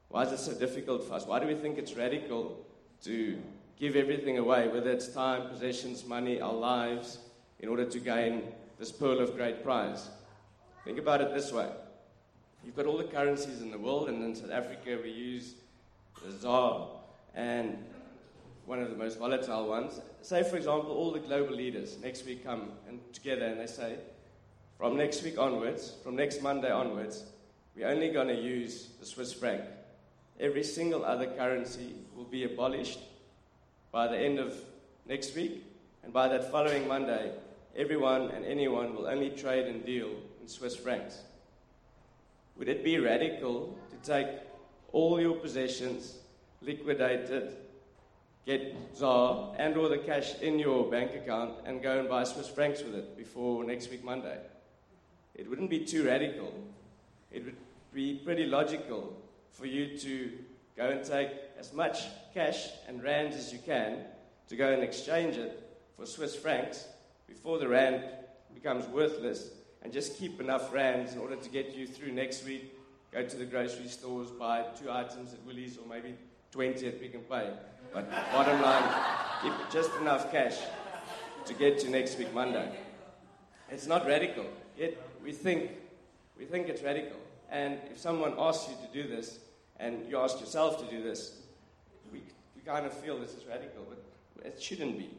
why 0.08 0.24
is 0.24 0.32
it 0.32 0.38
so 0.38 0.52
difficult 0.52 1.04
for 1.04 1.14
us? 1.14 1.26
Why 1.26 1.38
do 1.38 1.46
we 1.46 1.54
think 1.54 1.78
it's 1.78 1.94
radical 1.94 2.58
to 3.04 3.38
give 3.78 3.96
everything 3.96 4.38
away, 4.38 4.68
whether 4.68 4.90
it's 4.90 5.08
time, 5.08 5.48
possessions, 5.48 6.04
money, 6.04 6.40
our 6.40 6.52
lives, 6.52 7.18
in 7.60 7.68
order 7.68 7.84
to 7.84 7.98
gain 7.98 8.42
this 8.78 8.90
pearl 8.90 9.20
of 9.20 9.36
great 9.36 9.62
prize? 9.62 10.08
Think 10.84 10.98
about 10.98 11.20
it 11.20 11.32
this 11.32 11.52
way. 11.52 11.68
You've 12.64 12.76
got 12.76 12.86
all 12.86 12.98
the 12.98 13.04
currencies 13.04 13.62
in 13.62 13.70
the 13.70 13.78
world, 13.78 14.08
and 14.08 14.22
in 14.22 14.34
South 14.34 14.50
Africa 14.50 14.98
we 15.02 15.10
use 15.10 15.54
the 16.24 16.32
ZAR, 16.32 16.88
and 17.34 17.78
one 18.70 18.80
of 18.80 18.88
the 18.88 18.96
most 18.96 19.18
volatile 19.18 19.66
ones. 19.66 20.00
Say, 20.22 20.44
for 20.44 20.56
example, 20.56 20.92
all 20.92 21.10
the 21.10 21.18
global 21.18 21.56
leaders 21.56 21.98
next 22.00 22.24
week 22.24 22.44
come 22.44 22.70
and 22.86 23.00
together 23.12 23.46
and 23.46 23.58
they 23.58 23.66
say, 23.66 23.96
from 24.78 24.96
next 24.96 25.24
week 25.24 25.40
onwards, 25.40 25.94
from 26.04 26.14
next 26.14 26.40
Monday 26.40 26.70
onwards, 26.70 27.24
we're 27.74 27.88
only 27.88 28.10
going 28.10 28.28
to 28.28 28.40
use 28.40 28.90
the 29.00 29.06
Swiss 29.06 29.32
franc. 29.32 29.62
Every 30.38 30.62
single 30.62 31.04
other 31.04 31.26
currency 31.26 31.96
will 32.14 32.26
be 32.26 32.44
abolished 32.44 33.00
by 33.90 34.06
the 34.06 34.16
end 34.16 34.38
of 34.38 34.54
next 35.04 35.34
week, 35.34 35.64
and 36.04 36.12
by 36.12 36.28
that 36.28 36.52
following 36.52 36.86
Monday, 36.86 37.32
everyone 37.76 38.30
and 38.30 38.44
anyone 38.44 38.94
will 38.94 39.08
only 39.08 39.30
trade 39.30 39.66
and 39.66 39.84
deal 39.84 40.10
in 40.40 40.46
Swiss 40.46 40.76
francs. 40.76 41.18
Would 42.56 42.68
it 42.68 42.84
be 42.84 43.00
radical 43.00 43.76
to 43.90 44.08
take 44.08 44.28
all 44.92 45.20
your 45.20 45.34
possessions, 45.34 46.18
liquidate 46.62 47.28
it, 47.30 47.69
get 48.46 48.74
ZAR 48.96 49.54
and 49.58 49.76
or 49.76 49.88
the 49.88 49.98
cash 49.98 50.38
in 50.40 50.58
your 50.58 50.90
bank 50.90 51.14
account 51.14 51.54
and 51.64 51.82
go 51.82 51.98
and 51.98 52.08
buy 52.08 52.24
Swiss 52.24 52.48
francs 52.48 52.82
with 52.82 52.94
it 52.94 53.16
before 53.16 53.64
next 53.64 53.90
week 53.90 54.02
Monday. 54.02 54.38
It 55.34 55.48
wouldn't 55.48 55.70
be 55.70 55.84
too 55.84 56.06
radical. 56.06 56.52
It 57.30 57.44
would 57.44 57.56
be 57.92 58.20
pretty 58.24 58.46
logical 58.46 59.16
for 59.52 59.66
you 59.66 59.96
to 59.98 60.32
go 60.76 60.88
and 60.88 61.04
take 61.04 61.30
as 61.58 61.72
much 61.72 62.00
cash 62.34 62.68
and 62.88 63.02
rands 63.02 63.36
as 63.36 63.52
you 63.52 63.58
can 63.58 63.98
to 64.48 64.56
go 64.56 64.72
and 64.72 64.82
exchange 64.82 65.36
it 65.36 65.62
for 65.96 66.06
Swiss 66.06 66.34
francs 66.34 66.86
before 67.28 67.58
the 67.58 67.68
rand 67.68 68.02
becomes 68.54 68.86
worthless 68.86 69.50
and 69.82 69.92
just 69.92 70.18
keep 70.18 70.40
enough 70.40 70.72
rands 70.72 71.12
in 71.12 71.18
order 71.18 71.36
to 71.36 71.48
get 71.48 71.74
you 71.74 71.86
through 71.86 72.12
next 72.12 72.44
week. 72.44 72.74
Go 73.12 73.24
to 73.24 73.36
the 73.36 73.44
grocery 73.44 73.88
stores, 73.88 74.30
buy 74.30 74.64
two 74.78 74.90
items 74.90 75.32
at 75.32 75.42
Woolies 75.44 75.78
or 75.78 75.88
maybe 75.88 76.14
20 76.52 76.86
at 76.86 77.00
Pick 77.00 77.14
n 77.14 77.22
Pay. 77.28 77.50
But 77.92 78.10
bottom 78.32 78.62
line, 78.62 78.84
keep 79.42 79.52
just 79.72 79.94
enough 79.96 80.30
cash 80.30 80.58
to 81.46 81.54
get 81.54 81.78
to 81.80 81.90
next 81.90 82.18
week 82.18 82.32
Monday. 82.32 82.70
It's 83.70 83.86
not 83.86 84.06
radical. 84.06 84.46
Yet 84.76 84.96
we 85.22 85.32
think 85.32 85.72
we 86.38 86.44
think 86.44 86.68
it's 86.68 86.82
radical. 86.82 87.18
And 87.50 87.78
if 87.90 87.98
someone 87.98 88.34
asks 88.38 88.70
you 88.70 88.76
to 88.86 89.02
do 89.02 89.08
this, 89.08 89.40
and 89.78 90.08
you 90.08 90.18
ask 90.18 90.38
yourself 90.40 90.78
to 90.78 90.90
do 90.94 91.02
this, 91.02 91.36
we, 92.12 92.22
we 92.54 92.62
kind 92.64 92.86
of 92.86 92.92
feel 92.92 93.18
this 93.18 93.34
is 93.34 93.44
radical, 93.46 93.84
but 93.88 94.46
it 94.46 94.62
shouldn't 94.62 94.98
be. 94.98 95.10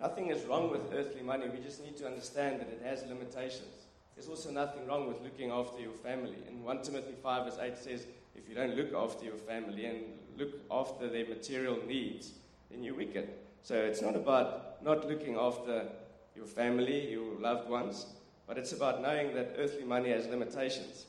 Nothing 0.00 0.30
is 0.30 0.44
wrong 0.44 0.70
with 0.70 0.80
earthly 0.94 1.22
money. 1.22 1.48
We 1.48 1.58
just 1.58 1.82
need 1.84 1.96
to 1.98 2.06
understand 2.06 2.60
that 2.60 2.68
it 2.68 2.80
has 2.84 3.04
limitations. 3.06 3.86
there's 4.14 4.28
also 4.28 4.50
nothing 4.50 4.86
wrong 4.86 5.08
with 5.08 5.20
looking 5.22 5.50
after 5.50 5.80
your 5.80 5.92
family. 5.92 6.36
And 6.48 6.64
1 6.64 6.82
Timothy 6.82 7.14
5 7.22 7.44
verse 7.44 7.58
8 7.60 7.76
says, 7.76 8.06
if 8.34 8.48
you 8.48 8.54
don't 8.54 8.74
look 8.74 8.94
after 8.94 9.24
your 9.24 9.36
family 9.36 9.86
and 9.86 10.04
look 10.38 10.60
after 10.70 11.08
their 11.08 11.26
material 11.26 11.78
needs, 11.86 12.32
then 12.70 12.82
you're 12.82 12.94
wicked. 12.94 13.28
So 13.62 13.76
it's 13.76 14.02
not 14.02 14.16
about 14.16 14.82
not 14.82 15.08
looking 15.08 15.36
after 15.36 15.86
your 16.34 16.46
family, 16.46 17.10
your 17.10 17.38
loved 17.40 17.68
ones, 17.68 18.06
but 18.46 18.58
it's 18.58 18.72
about 18.72 19.02
knowing 19.02 19.34
that 19.34 19.54
earthly 19.58 19.84
money 19.84 20.10
has 20.10 20.26
limitations. 20.26 21.06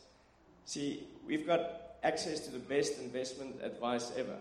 See, 0.65 1.07
we've 1.25 1.47
got 1.47 1.95
access 2.03 2.41
to 2.41 2.51
the 2.51 2.59
best 2.59 2.99
investment 2.99 3.55
advice 3.63 4.11
ever. 4.17 4.35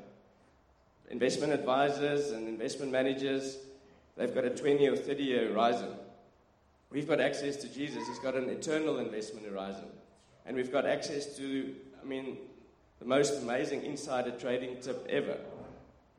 Investment 1.10 1.52
advisors 1.52 2.30
and 2.32 2.48
investment 2.48 2.92
managers, 2.92 3.58
they've 4.16 4.34
got 4.34 4.44
a 4.44 4.50
20 4.50 4.86
or 4.88 4.96
30 4.96 5.22
year 5.22 5.52
horizon. 5.52 5.90
We've 6.90 7.08
got 7.08 7.20
access 7.20 7.56
to 7.56 7.68
Jesus, 7.68 8.06
he's 8.06 8.18
got 8.18 8.34
an 8.34 8.50
eternal 8.50 8.98
investment 8.98 9.46
horizon. 9.46 9.86
And 10.44 10.56
we've 10.56 10.72
got 10.72 10.86
access 10.86 11.36
to, 11.36 11.74
I 12.02 12.04
mean, 12.04 12.36
the 13.02 13.08
most 13.08 13.42
amazing 13.42 13.82
insider 13.82 14.30
trading 14.30 14.76
tip 14.80 15.04
ever, 15.10 15.36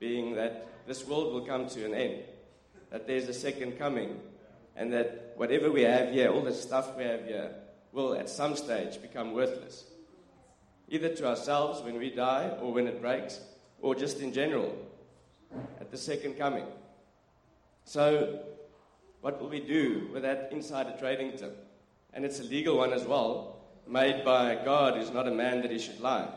being 0.02 0.36
that 0.36 0.68
this 0.86 1.08
world 1.08 1.32
will 1.32 1.46
come 1.46 1.66
to 1.70 1.86
an 1.86 1.94
end, 1.94 2.24
that 2.92 3.08
there's 3.08 3.30
a 3.30 3.34
second 3.34 3.80
coming, 3.80 4.20
and 4.76 4.92
that 4.92 5.32
whatever 5.38 5.72
we 5.72 5.84
have 5.84 6.12
here, 6.12 6.30
all 6.30 6.42
the 6.42 6.54
stuff 6.54 6.98
we 6.98 7.06
have 7.06 7.24
here, 7.24 7.52
will 7.94 8.14
at 8.14 8.28
some 8.28 8.58
stage 8.58 9.02
become 9.02 9.32
worthless. 9.32 9.86
Either 10.90 11.08
to 11.08 11.26
ourselves 11.26 11.82
when 11.82 11.98
we 11.98 12.10
die 12.10 12.50
or 12.62 12.74
when 12.74 12.88
it 12.88 13.00
breaks, 13.00 13.40
or 13.80 13.96
just 13.96 14.20
in 14.20 14.34
general 14.34 14.76
at 15.80 15.90
the 15.90 15.98
second 15.98 16.38
coming. 16.38 16.66
So, 17.86 18.42
what 19.22 19.40
will 19.40 19.48
we 19.48 19.62
do 19.62 20.10
with 20.12 20.24
that 20.24 20.50
insider 20.52 20.94
trading 21.00 21.38
tip? 21.38 21.66
And 22.14 22.26
it's 22.26 22.42
a 22.42 22.44
legal 22.44 22.76
one 22.76 22.92
as 22.92 23.06
well, 23.06 23.62
made 23.88 24.26
by 24.26 24.60
God, 24.66 24.98
who's 24.98 25.12
not 25.12 25.30
a 25.30 25.32
man 25.32 25.62
that 25.62 25.72
he 25.72 25.80
should 25.80 26.02
lie. 26.02 26.28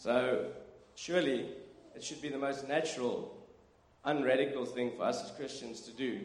So, 0.00 0.46
surely 0.94 1.44
it 1.94 2.02
should 2.02 2.22
be 2.22 2.30
the 2.30 2.38
most 2.38 2.66
natural, 2.66 3.36
unradical 4.02 4.64
thing 4.64 4.92
for 4.96 5.02
us 5.02 5.22
as 5.22 5.30
Christians 5.32 5.82
to 5.82 5.90
do 5.90 6.20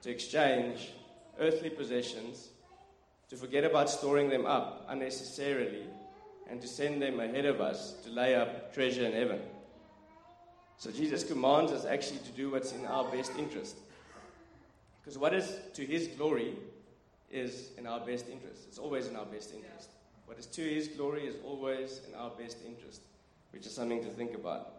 to 0.00 0.10
exchange 0.10 0.88
earthly 1.38 1.68
possessions, 1.68 2.48
to 3.28 3.36
forget 3.36 3.64
about 3.64 3.90
storing 3.90 4.30
them 4.30 4.46
up 4.46 4.86
unnecessarily, 4.88 5.84
and 6.48 6.62
to 6.62 6.66
send 6.66 7.02
them 7.02 7.20
ahead 7.20 7.44
of 7.44 7.60
us 7.60 7.92
to 8.04 8.08
lay 8.08 8.34
up 8.34 8.72
treasure 8.72 9.04
in 9.04 9.12
heaven. 9.12 9.40
So 10.78 10.90
Jesus 10.90 11.22
commands 11.22 11.72
us 11.72 11.84
actually 11.84 12.20
to 12.20 12.30
do 12.30 12.50
what's 12.50 12.72
in 12.72 12.86
our 12.86 13.04
best 13.04 13.32
interest. 13.36 13.76
Because 15.02 15.18
what 15.18 15.34
is 15.34 15.54
to 15.74 15.84
his 15.84 16.08
glory 16.08 16.54
is 17.30 17.72
in 17.76 17.86
our 17.86 18.00
best 18.00 18.26
interest. 18.30 18.62
It's 18.68 18.78
always 18.78 19.06
in 19.06 19.16
our 19.16 19.26
best 19.26 19.52
interest. 19.52 19.90
What 20.30 20.38
is 20.38 20.46
to 20.46 20.62
his 20.62 20.86
glory 20.86 21.26
is 21.26 21.34
always 21.44 22.02
in 22.08 22.14
our 22.14 22.30
best 22.30 22.58
interest, 22.64 23.00
which 23.50 23.66
is 23.66 23.74
something 23.74 24.00
to 24.04 24.10
think 24.10 24.36
about. 24.36 24.74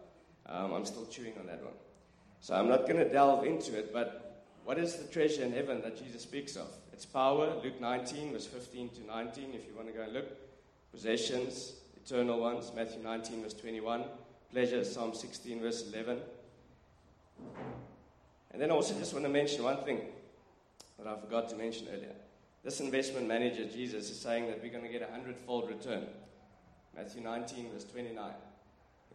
Um, 0.46 0.72
I'm 0.72 0.86
still 0.86 1.06
chewing 1.08 1.34
on 1.38 1.46
that 1.48 1.62
one. 1.62 1.74
So 2.40 2.56
I'm 2.56 2.70
not 2.70 2.88
going 2.88 2.96
to 2.96 3.10
delve 3.10 3.44
into 3.44 3.78
it, 3.78 3.92
but 3.92 4.46
what 4.64 4.80
is 4.80 4.96
the 4.96 5.12
treasure 5.12 5.44
in 5.44 5.52
heaven 5.52 5.82
that 5.82 6.02
Jesus 6.02 6.22
speaks 6.22 6.56
of? 6.56 6.70
It's 6.94 7.06
power, 7.06 7.54
Luke 7.62 7.82
19, 7.82 8.32
verse 8.32 8.46
15 8.46 8.90
to 8.92 9.06
19, 9.06 9.54
if 9.54 9.68
you 9.68 9.76
want 9.76 9.88
to 9.88 9.94
go 9.94 10.04
and 10.04 10.14
look. 10.14 10.30
Possessions, 10.94 11.74
eternal 12.02 12.40
ones, 12.40 12.72
Matthew 12.74 13.04
19, 13.04 13.44
verse 13.44 13.54
21. 13.54 14.06
Pleasure, 14.54 14.86
Psalm 14.86 15.14
16, 15.14 15.60
verse 15.60 15.86
11. 15.92 16.18
And 18.52 18.62
then 18.62 18.72
I 18.72 18.74
also 18.74 18.98
just 18.98 19.12
want 19.12 19.26
to 19.26 19.30
mention 19.30 19.66
one 19.66 19.84
thing 19.84 20.00
that 20.98 21.08
I 21.08 21.20
forgot 21.20 21.50
to 21.50 21.58
mention 21.58 21.90
earlier. 21.94 22.16
This 22.64 22.80
investment 22.80 23.28
manager, 23.28 23.66
Jesus, 23.66 24.12
is 24.12 24.20
saying 24.20 24.46
that 24.48 24.62
we're 24.62 24.72
going 24.72 24.84
to 24.84 24.90
get 24.90 25.02
a 25.02 25.12
hundredfold 25.12 25.68
return. 25.68 26.06
Matthew 26.96 27.24
19, 27.24 27.72
verse 27.72 27.86
29. 27.86 28.32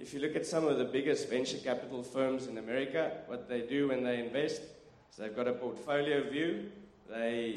If 0.00 0.12
you 0.12 0.19
look 0.19 0.35
at 0.35 0.45
some 0.45 0.67
of 0.67 0.79
the 0.79 0.85
biggest 0.85 1.31
venture 1.31 1.59
capital 1.59 2.03
firms 2.03 2.49
in 2.49 2.59
America, 2.59 3.19
what 3.26 3.49
they 3.49 3.61
do 3.61 3.88
when 3.88 4.03
they 4.03 4.19
invest, 4.19 4.62
so 5.11 5.23
they've 5.23 5.37
got 5.37 5.47
a 5.47 5.53
portfolio 5.53 6.29
view. 6.29 6.73
They 7.09 7.57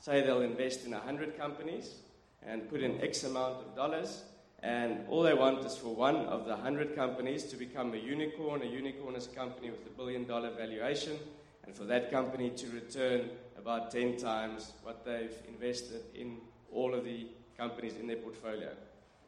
say 0.00 0.22
they'll 0.22 0.40
invest 0.40 0.86
in 0.86 0.92
100 0.92 1.36
companies 1.36 1.96
and 2.42 2.68
put 2.70 2.82
in 2.82 2.98
X 3.02 3.24
amount 3.24 3.56
of 3.56 3.76
dollars. 3.76 4.24
And 4.62 5.06
all 5.08 5.22
they 5.22 5.34
want 5.34 5.64
is 5.66 5.76
for 5.76 5.94
one 5.94 6.16
of 6.16 6.46
the 6.46 6.52
100 6.52 6.96
companies 6.96 7.44
to 7.44 7.56
become 7.56 7.92
a 7.92 7.98
unicorn. 7.98 8.62
A 8.62 8.66
unicorn 8.66 9.14
is 9.16 9.26
a 9.26 9.36
company 9.36 9.70
with 9.70 9.86
a 9.86 9.90
billion 9.90 10.26
dollar 10.26 10.50
valuation. 10.50 11.18
And 11.64 11.76
for 11.76 11.84
that 11.84 12.10
company 12.10 12.50
to 12.50 12.70
return 12.70 13.28
about 13.66 13.90
10 13.90 14.16
times 14.16 14.74
what 14.84 15.04
they've 15.04 15.36
invested 15.48 16.00
in 16.14 16.36
all 16.72 16.94
of 16.94 17.04
the 17.04 17.26
companies 17.58 17.94
in 17.96 18.06
their 18.06 18.16
portfolio. 18.16 18.70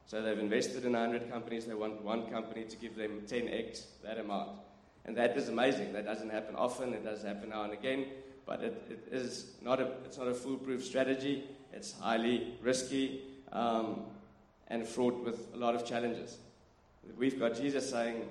So 0.07 0.23
they've 0.23 0.39
invested 0.39 0.85
in 0.85 0.93
100 0.93 1.29
companies. 1.29 1.65
They 1.65 1.75
want 1.75 2.03
one 2.03 2.31
company 2.31 2.63
to 2.67 2.77
give 2.77 2.95
them 2.95 3.23
10x 3.27 3.83
that 4.05 4.17
amount. 4.17 4.51
And 5.07 5.17
that 5.17 5.37
is 5.37 5.49
amazing. 5.49 5.93
That 5.93 6.05
doesn't 6.05 6.31
happen 6.31 6.55
often. 6.55 6.95
It 6.95 7.03
does 7.03 7.25
happen 7.25 7.49
now 7.49 7.65
and 7.65 7.73
again. 7.73 8.07
But 8.47 8.63
it, 8.63 8.87
it 8.89 9.13
is 9.13 9.57
not 9.61 9.81
a, 9.81 9.89
it's 10.05 10.19
not 10.19 10.29
a 10.29 10.35
foolproof 10.35 10.85
strategy. 10.85 11.43
It's 11.73 11.99
highly 11.99 12.55
risky 12.63 13.23
um, 13.51 14.05
and 14.69 14.87
fraught 14.87 15.25
with 15.25 15.49
a 15.53 15.57
lot 15.57 15.75
of 15.75 15.85
challenges. 15.85 16.39
We've 17.19 17.41
got 17.41 17.57
Jesus 17.57 17.91
saying, 17.91 18.23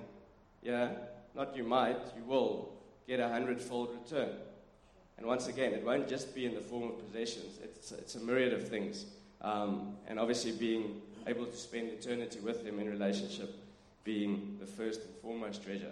yeah, 0.63 0.91
not 1.35 1.57
you 1.57 1.65
might, 1.65 1.99
you 2.15 2.23
will 2.23 2.69
get 3.09 3.19
a 3.19 3.27
hundredfold 3.27 3.89
return. 4.05 4.29
And 5.17 5.25
once 5.25 5.47
again, 5.47 5.73
it 5.73 5.83
won't 5.83 6.07
just 6.07 6.35
be 6.35 6.45
in 6.45 6.53
the 6.53 6.61
form 6.61 6.83
of 6.83 6.99
possessions, 6.99 7.59
it's, 7.63 7.91
it's 7.91 8.15
a 8.15 8.19
myriad 8.19 8.53
of 8.53 8.67
things. 8.67 9.05
Um, 9.41 9.95
and 10.07 10.19
obviously, 10.19 10.51
being 10.51 11.01
able 11.25 11.45
to 11.45 11.57
spend 11.57 11.89
eternity 11.89 12.39
with 12.39 12.65
Him 12.65 12.79
in 12.79 12.89
relationship 12.89 13.55
being 14.03 14.55
the 14.61 14.65
first 14.65 15.01
and 15.01 15.13
foremost 15.21 15.63
treasure. 15.63 15.91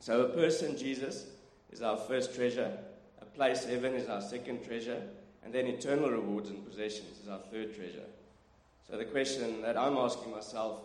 So, 0.00 0.22
a 0.22 0.28
person, 0.30 0.78
Jesus, 0.78 1.26
is 1.70 1.82
our 1.82 1.98
first 1.98 2.34
treasure. 2.34 2.72
A 3.20 3.24
place, 3.26 3.64
heaven, 3.64 3.94
is 3.94 4.08
our 4.08 4.22
second 4.22 4.64
treasure. 4.64 5.02
And 5.44 5.52
then 5.52 5.66
eternal 5.66 6.10
rewards 6.10 6.48
and 6.48 6.66
possessions 6.66 7.20
is 7.22 7.28
our 7.28 7.38
third 7.38 7.76
treasure. 7.76 8.06
So, 8.90 8.96
the 8.96 9.04
question 9.04 9.60
that 9.62 9.76
I'm 9.76 9.96
asking 9.98 10.32
myself 10.32 10.80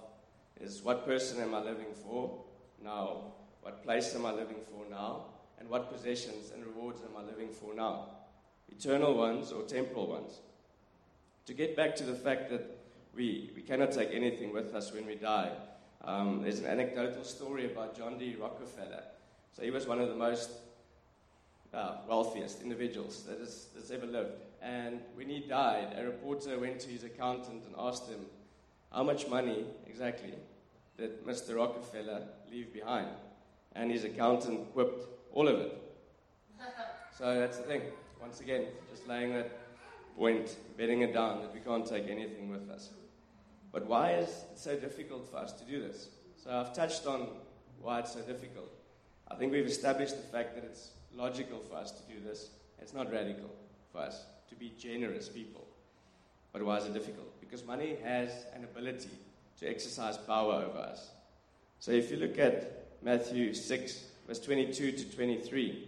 is 0.60 0.82
what 0.84 1.06
person 1.06 1.42
am 1.42 1.56
I 1.56 1.62
living 1.62 1.94
for 2.04 2.44
now? 2.84 3.32
What 3.62 3.84
place 3.84 4.14
am 4.16 4.26
I 4.26 4.32
living 4.32 4.58
for 4.70 4.90
now? 4.90 5.26
And 5.62 5.70
what 5.70 5.94
possessions 5.94 6.52
and 6.56 6.66
rewards 6.66 7.02
am 7.04 7.16
I 7.16 7.24
living 7.24 7.50
for 7.50 7.76
now? 7.76 8.06
Eternal 8.68 9.14
ones 9.14 9.52
or 9.52 9.62
temporal 9.62 10.08
ones? 10.08 10.40
To 11.46 11.54
get 11.54 11.76
back 11.76 11.96
to 11.98 12.04
the 12.04 12.16
fact 12.16 12.50
that 12.50 12.80
we, 13.16 13.52
we 13.56 13.62
cannot 13.62 13.92
take 13.92 14.10
anything 14.12 14.54
with 14.54 14.74
us 14.74 14.92
when 14.92 15.06
we 15.06 15.14
die, 15.14 15.52
um, 16.04 16.42
there's 16.42 16.58
an 16.58 16.66
anecdotal 16.66 17.24
story 17.24 17.72
about 17.72 17.96
John 17.96 18.18
D. 18.18 18.36
Rockefeller. 18.42 19.04
So 19.56 19.62
he 19.62 19.70
was 19.70 19.86
one 19.86 20.02
of 20.02 20.08
the 20.08 20.16
most 20.16 20.50
uh, 21.76 21.98
wealthiest 22.08 22.64
individuals 22.64 23.22
that 23.30 23.38
has, 23.38 23.68
that's 23.76 23.92
ever 23.92 24.08
lived. 24.08 24.34
And 24.64 25.02
when 25.14 25.30
he 25.30 25.42
died, 25.42 25.96
a 25.96 26.04
reporter 26.04 26.58
went 26.58 26.80
to 26.80 26.90
his 26.90 27.04
accountant 27.04 27.66
and 27.68 27.76
asked 27.78 28.10
him, 28.10 28.26
How 28.92 29.04
much 29.04 29.28
money 29.28 29.66
exactly 29.86 30.34
did 30.98 31.24
Mr. 31.24 31.58
Rockefeller 31.58 32.24
leave 32.52 32.74
behind? 32.74 33.10
And 33.76 33.92
his 33.92 34.04
accountant 34.04 34.72
quipped, 34.74 35.08
All 35.34 35.48
of 35.48 35.60
it. 35.60 35.78
so 37.18 37.40
that's 37.40 37.58
the 37.58 37.64
thing. 37.64 37.82
Once 38.20 38.40
again, 38.42 38.66
just 38.90 39.08
laying 39.08 39.34
that 39.34 39.50
point, 40.18 40.58
betting 40.78 41.02
it 41.02 41.14
down 41.14 41.42
that 41.42 41.54
we 41.54 41.60
can't 41.60 41.86
take 41.86 42.10
anything 42.10 42.50
with 42.50 42.70
us. 42.70 42.90
But 43.72 43.86
why 43.88 44.14
is 44.16 44.28
it 44.28 44.60
so 44.60 44.76
difficult 44.76 45.30
for 45.30 45.38
us 45.38 45.54
to 45.54 45.64
do 45.64 45.82
this? 45.82 46.10
So 46.44 46.52
I've 46.52 46.74
touched 46.74 47.08
on 47.08 47.28
why 47.82 48.00
it's 48.00 48.14
so 48.14 48.22
difficult. 48.22 48.70
I 49.30 49.36
think 49.36 49.52
we've 49.52 49.66
established 49.66 50.18
the 50.18 50.28
fact 50.28 50.56
that 50.56 50.64
it's 50.66 50.92
logical 51.16 51.60
for 51.70 51.78
us 51.78 51.92
to 51.92 52.14
do 52.14 52.20
this. 52.22 52.50
It's 52.82 52.94
not 52.94 53.12
radical 53.12 53.50
for 53.92 54.00
us 54.00 54.26
to 54.50 54.56
be 54.56 54.74
generous 54.78 55.30
people. 55.30 55.66
But 56.52 56.64
why 56.66 56.78
is 56.78 56.86
it 56.86 56.94
difficult? 56.94 57.40
Because 57.40 57.66
money 57.66 57.96
has 58.04 58.46
an 58.54 58.66
ability 58.66 59.10
to 59.60 59.70
exercise 59.70 60.18
power 60.18 60.54
over 60.54 60.78
us. 60.78 61.12
So 61.80 61.92
if 61.92 62.12
you 62.12 62.18
look 62.18 62.38
at 62.38 62.81
Matthew 63.02 63.54
6, 63.54 64.06
verse 64.28 64.40
22 64.40 64.92
to 64.92 65.16
23, 65.16 65.88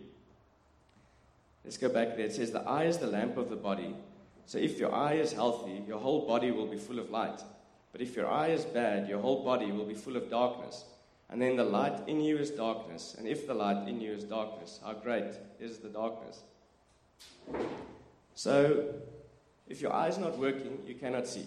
let's 1.63 1.77
go 1.77 1.89
back 1.89 2.15
there. 2.15 2.25
It 2.25 2.33
says, 2.33 2.51
The 2.51 2.61
eye 2.61 2.85
is 2.85 2.97
the 2.97 3.07
lamp 3.07 3.37
of 3.37 3.49
the 3.49 3.55
body. 3.55 3.95
So 4.45 4.57
if 4.57 4.79
your 4.79 4.93
eye 4.93 5.13
is 5.13 5.31
healthy, 5.31 5.83
your 5.87 5.99
whole 5.99 6.27
body 6.27 6.51
will 6.51 6.65
be 6.65 6.77
full 6.77 6.99
of 6.99 7.09
light. 7.09 7.41
But 7.91 8.01
if 8.01 8.15
your 8.15 8.27
eye 8.27 8.47
is 8.47 8.65
bad, 8.65 9.07
your 9.07 9.19
whole 9.19 9.43
body 9.43 9.71
will 9.71 9.85
be 9.85 9.93
full 9.93 10.17
of 10.17 10.29
darkness. 10.29 10.83
And 11.29 11.41
then 11.41 11.55
the 11.55 11.63
light 11.63 12.07
in 12.07 12.19
you 12.19 12.37
is 12.37 12.49
darkness. 12.49 13.15
And 13.17 13.27
if 13.27 13.47
the 13.47 13.53
light 13.53 13.87
in 13.87 14.01
you 14.01 14.11
is 14.11 14.23
darkness, 14.23 14.79
how 14.83 14.93
great 14.93 15.35
is 15.59 15.77
the 15.77 15.89
darkness? 15.89 16.41
So, 18.35 18.95
if 19.67 19.81
your 19.81 19.93
eye 19.93 20.07
is 20.07 20.17
not 20.17 20.37
working, 20.37 20.79
you 20.85 20.95
cannot 20.95 21.27
see. 21.27 21.45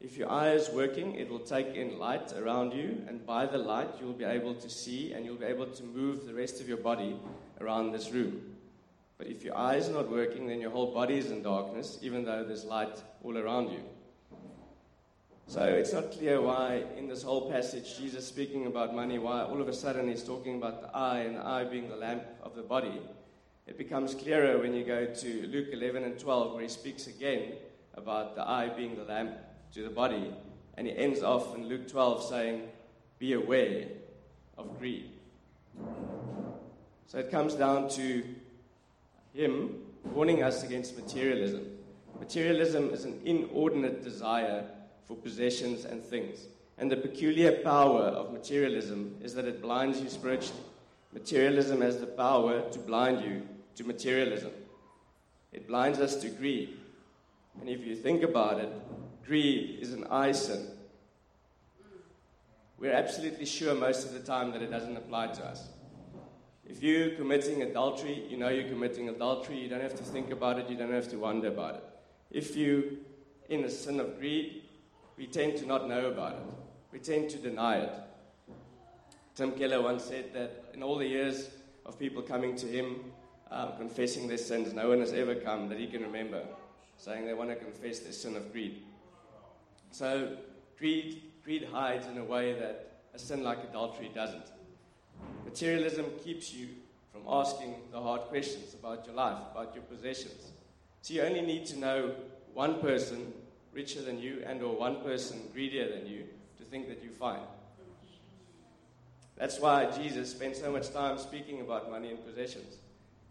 If 0.00 0.16
your 0.16 0.30
eye 0.30 0.52
is 0.52 0.70
working, 0.70 1.16
it 1.16 1.28
will 1.28 1.40
take 1.40 1.74
in 1.74 1.98
light 1.98 2.32
around 2.32 2.72
you, 2.72 3.02
and 3.08 3.26
by 3.26 3.46
the 3.46 3.58
light, 3.58 3.88
you'll 4.00 4.12
be 4.12 4.24
able 4.24 4.54
to 4.54 4.70
see 4.70 5.12
and 5.12 5.24
you'll 5.24 5.34
be 5.36 5.44
able 5.46 5.66
to 5.66 5.82
move 5.82 6.24
the 6.24 6.34
rest 6.34 6.60
of 6.60 6.68
your 6.68 6.76
body 6.76 7.16
around 7.60 7.90
this 7.90 8.12
room. 8.12 8.54
But 9.18 9.26
if 9.26 9.42
your 9.42 9.56
eye 9.56 9.74
is 9.74 9.88
not 9.88 10.08
working, 10.08 10.46
then 10.46 10.60
your 10.60 10.70
whole 10.70 10.94
body 10.94 11.18
is 11.18 11.32
in 11.32 11.42
darkness, 11.42 11.98
even 12.00 12.24
though 12.24 12.44
there's 12.44 12.64
light 12.64 13.02
all 13.24 13.36
around 13.36 13.72
you. 13.72 13.80
So 15.48 15.64
it's 15.64 15.92
not 15.92 16.12
clear 16.12 16.40
why, 16.40 16.84
in 16.96 17.08
this 17.08 17.24
whole 17.24 17.50
passage, 17.50 17.98
Jesus 17.98 18.24
speaking 18.24 18.66
about 18.66 18.94
money, 18.94 19.18
why 19.18 19.42
all 19.42 19.60
of 19.60 19.66
a 19.66 19.72
sudden 19.72 20.06
he's 20.06 20.22
talking 20.22 20.58
about 20.58 20.80
the 20.80 20.96
eye 20.96 21.20
and 21.20 21.36
the 21.36 21.44
eye 21.44 21.64
being 21.64 21.88
the 21.88 21.96
lamp 21.96 22.22
of 22.44 22.54
the 22.54 22.62
body. 22.62 23.00
It 23.66 23.76
becomes 23.76 24.14
clearer 24.14 24.58
when 24.58 24.74
you 24.74 24.84
go 24.84 25.06
to 25.06 25.46
Luke 25.48 25.68
11 25.72 26.04
and 26.04 26.18
12, 26.18 26.52
where 26.52 26.62
he 26.62 26.68
speaks 26.68 27.08
again 27.08 27.54
about 27.94 28.36
the 28.36 28.48
eye 28.48 28.68
being 28.68 28.94
the 28.94 29.04
lamp 29.04 29.32
to 29.74 29.82
the 29.82 29.90
body. 29.90 30.32
And 30.76 30.86
he 30.86 30.96
ends 30.96 31.22
off 31.22 31.54
in 31.54 31.66
Luke 31.66 31.88
12 31.88 32.24
saying, 32.24 32.68
Be 33.18 33.32
aware 33.32 33.86
of 34.56 34.78
greed. 34.78 35.10
So 37.06 37.18
it 37.18 37.30
comes 37.30 37.54
down 37.54 37.88
to 37.90 38.22
him 39.32 39.82
warning 40.04 40.42
us 40.42 40.62
against 40.62 40.96
materialism. 40.96 41.66
Materialism 42.18 42.90
is 42.90 43.04
an 43.04 43.20
inordinate 43.24 44.02
desire 44.02 44.64
for 45.06 45.16
possessions 45.16 45.84
and 45.84 46.02
things. 46.02 46.46
And 46.76 46.90
the 46.90 46.96
peculiar 46.96 47.52
power 47.62 48.02
of 48.02 48.32
materialism 48.32 49.16
is 49.22 49.34
that 49.34 49.46
it 49.46 49.62
blinds 49.62 50.00
you 50.00 50.08
spiritually. 50.08 50.62
Materialism 51.12 51.80
has 51.80 51.98
the 51.98 52.06
power 52.06 52.60
to 52.70 52.78
blind 52.78 53.24
you 53.24 53.42
to 53.76 53.84
materialism. 53.84 54.50
It 55.52 55.66
blinds 55.66 55.98
us 55.98 56.16
to 56.16 56.28
greed. 56.28 56.76
And 57.60 57.68
if 57.68 57.84
you 57.84 57.96
think 57.96 58.22
about 58.22 58.60
it, 58.60 58.72
greed 59.28 59.78
is 59.80 59.92
an 59.92 60.04
eye 60.10 60.32
sin. 60.32 60.66
We're 62.78 62.94
absolutely 62.94 63.44
sure 63.44 63.74
most 63.74 64.06
of 64.06 64.14
the 64.14 64.20
time 64.20 64.52
that 64.52 64.62
it 64.62 64.70
doesn't 64.70 64.96
apply 64.96 65.28
to 65.28 65.44
us. 65.44 65.68
If 66.66 66.82
you're 66.82 67.10
committing 67.10 67.62
adultery, 67.62 68.24
you 68.28 68.36
know 68.36 68.48
you're 68.48 68.68
committing 68.68 69.08
adultery. 69.08 69.58
You 69.58 69.68
don't 69.68 69.82
have 69.82 69.96
to 69.96 70.04
think 70.04 70.30
about 70.30 70.58
it. 70.58 70.68
You 70.70 70.76
don't 70.76 70.92
have 70.92 71.08
to 71.10 71.16
wonder 71.16 71.48
about 71.48 71.74
it. 71.76 71.84
If 72.30 72.56
you're 72.56 72.84
in 73.48 73.64
a 73.64 73.70
sin 73.70 74.00
of 74.00 74.18
greed, 74.18 74.62
we 75.16 75.26
tend 75.26 75.56
to 75.58 75.66
not 75.66 75.88
know 75.88 76.06
about 76.06 76.34
it. 76.34 76.42
We 76.92 76.98
tend 76.98 77.30
to 77.30 77.38
deny 77.38 77.78
it. 77.78 77.92
Tim 79.34 79.52
Keller 79.52 79.82
once 79.82 80.04
said 80.04 80.32
that 80.34 80.64
in 80.74 80.82
all 80.82 80.96
the 80.96 81.06
years 81.06 81.50
of 81.84 81.98
people 81.98 82.22
coming 82.22 82.56
to 82.56 82.66
him, 82.66 83.12
um, 83.50 83.72
confessing 83.78 84.28
their 84.28 84.38
sins, 84.38 84.72
no 84.72 84.88
one 84.88 85.00
has 85.00 85.12
ever 85.12 85.34
come 85.34 85.68
that 85.68 85.78
he 85.78 85.86
can 85.86 86.02
remember 86.02 86.42
saying 86.96 87.24
they 87.26 87.34
want 87.34 87.48
to 87.50 87.56
confess 87.56 88.00
their 88.00 88.12
sin 88.12 88.36
of 88.36 88.52
greed. 88.52 88.82
So, 89.90 90.36
greed, 90.78 91.22
greed 91.44 91.68
hides 91.72 92.06
in 92.06 92.18
a 92.18 92.24
way 92.24 92.52
that 92.54 93.00
a 93.14 93.18
sin 93.18 93.42
like 93.42 93.64
adultery 93.64 94.10
doesn't. 94.14 94.46
Materialism 95.44 96.06
keeps 96.22 96.52
you 96.52 96.68
from 97.12 97.22
asking 97.28 97.74
the 97.90 98.00
hard 98.00 98.22
questions 98.22 98.74
about 98.74 99.06
your 99.06 99.14
life, 99.14 99.38
about 99.50 99.74
your 99.74 99.82
possessions. 99.84 100.52
So 101.02 101.14
you 101.14 101.22
only 101.22 101.40
need 101.40 101.66
to 101.66 101.78
know 101.78 102.14
one 102.54 102.80
person 102.80 103.32
richer 103.72 104.02
than 104.02 104.18
you 104.18 104.42
and 104.46 104.62
or 104.62 104.76
one 104.76 105.02
person 105.02 105.40
greedier 105.52 105.88
than 105.88 106.06
you 106.06 106.24
to 106.58 106.64
think 106.64 106.88
that 106.88 107.02
you're 107.02 107.12
fine. 107.12 107.40
That's 109.36 109.60
why 109.60 109.90
Jesus 109.90 110.30
spent 110.32 110.56
so 110.56 110.70
much 110.70 110.92
time 110.92 111.16
speaking 111.18 111.60
about 111.60 111.90
money 111.90 112.10
and 112.10 112.24
possessions. 112.24 112.76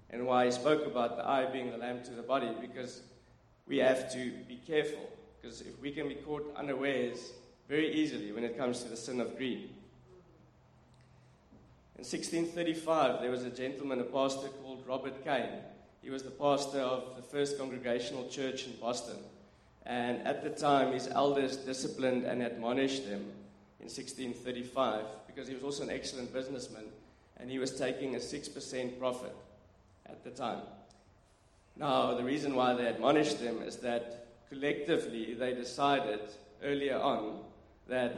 And 0.10 0.26
why 0.26 0.46
he 0.46 0.52
spoke 0.52 0.86
about 0.88 1.18
the 1.18 1.28
eye 1.28 1.46
being 1.46 1.70
the 1.70 1.78
lamp 1.78 2.06
to 2.06 2.12
the 2.12 2.22
body, 2.22 2.50
because 2.62 3.02
we 3.68 3.78
have 3.80 4.12
to 4.14 4.32
be 4.48 4.60
careful. 4.66 5.10
Because 5.42 5.62
if 5.62 5.80
we 5.82 5.92
can 5.92 6.08
be 6.08 6.16
caught 6.16 6.54
unawares 6.56 7.32
very 7.68 7.94
easily 7.94 8.32
when 8.32 8.44
it 8.44 8.58
comes 8.58 8.84
to 8.84 8.90
the 8.90 8.98
sin 8.98 9.20
of 9.20 9.38
greed. 9.38 9.70
In 11.98 12.04
1635, 12.04 13.22
there 13.22 13.32
was 13.32 13.44
a 13.44 13.50
gentleman, 13.50 14.00
a 14.00 14.04
pastor 14.04 14.48
called 14.48 14.84
Robert 14.88 15.26
Keayne. 15.26 15.62
He 16.02 16.10
was 16.10 16.24
the 16.24 16.30
pastor 16.30 16.80
of 16.80 17.16
the 17.16 17.24
First 17.24 17.58
Congregational 17.58 18.28
Church 18.30 18.68
in 18.68 18.74
Boston. 18.80 19.18
And 19.86 20.26
at 20.28 20.44
the 20.44 20.50
time, 20.50 20.94
his 20.94 21.08
elders 21.08 21.58
disciplined 21.58 22.24
and 22.24 22.42
admonished 22.42 23.04
him 23.04 23.22
in 23.80 23.88
1635 23.88 25.04
because 25.26 25.48
he 25.48 25.54
was 25.54 25.64
also 25.64 25.84
an 25.84 25.90
excellent 25.90 26.34
businessman 26.34 26.84
and 27.38 27.50
he 27.50 27.60
was 27.60 27.72
taking 27.72 28.16
a 28.16 28.20
6% 28.20 29.00
profit 29.00 29.36
at 30.06 30.24
the 30.24 30.32
time. 30.32 30.62
Now, 31.76 32.16
the 32.16 32.24
reason 32.24 32.56
why 32.56 32.74
they 32.74 32.88
admonished 32.88 33.38
him 33.38 33.62
is 33.62 33.78
that 33.78 34.27
collectively 34.50 35.34
they 35.34 35.54
decided 35.54 36.22
earlier 36.64 36.98
on 36.98 37.40
that 37.88 38.16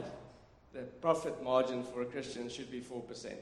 the 0.72 0.82
profit 1.00 1.42
margin 1.42 1.82
for 1.82 2.02
a 2.02 2.06
Christian 2.06 2.48
should 2.48 2.70
be 2.70 2.80
4% 2.80 3.34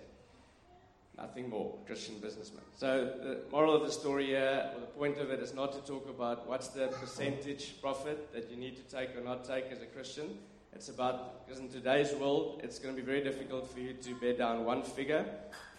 nothing 1.19 1.51
more, 1.51 1.75
Christian 1.87 2.19
businessman. 2.21 2.63
So 2.77 3.13
the 3.23 3.41
moral 3.51 3.75
of 3.75 3.85
the 3.85 3.93
story 3.93 4.27
here, 4.27 4.71
or 4.75 4.81
the 4.81 4.87
point 4.87 5.19
of 5.19 5.31
it, 5.31 5.41
is 5.41 5.53
not 5.53 5.73
to 5.73 5.81
talk 5.81 6.09
about 6.09 6.49
what's 6.49 6.69
the 6.69 6.87
percentage 6.89 7.81
profit 7.83 8.33
that 8.33 8.51
you 8.51 8.57
need 8.57 8.77
to 8.77 8.97
take 8.97 9.17
or 9.17 9.21
not 9.21 9.45
take 9.45 9.67
as 9.71 9.83
a 9.83 9.87
Christian. 9.87 10.39
It's 10.73 10.89
about, 10.89 11.47
because 11.47 11.61
in 11.61 11.69
today's 11.69 12.13
world, 12.15 12.61
it's 12.63 12.79
going 12.79 12.95
to 12.95 13.01
be 13.01 13.05
very 13.05 13.23
difficult 13.23 13.69
for 13.69 13.81
you 13.81 13.95
to 13.95 14.15
bear 14.21 14.35
down 14.35 14.65
one 14.65 14.83
figure. 14.83 15.27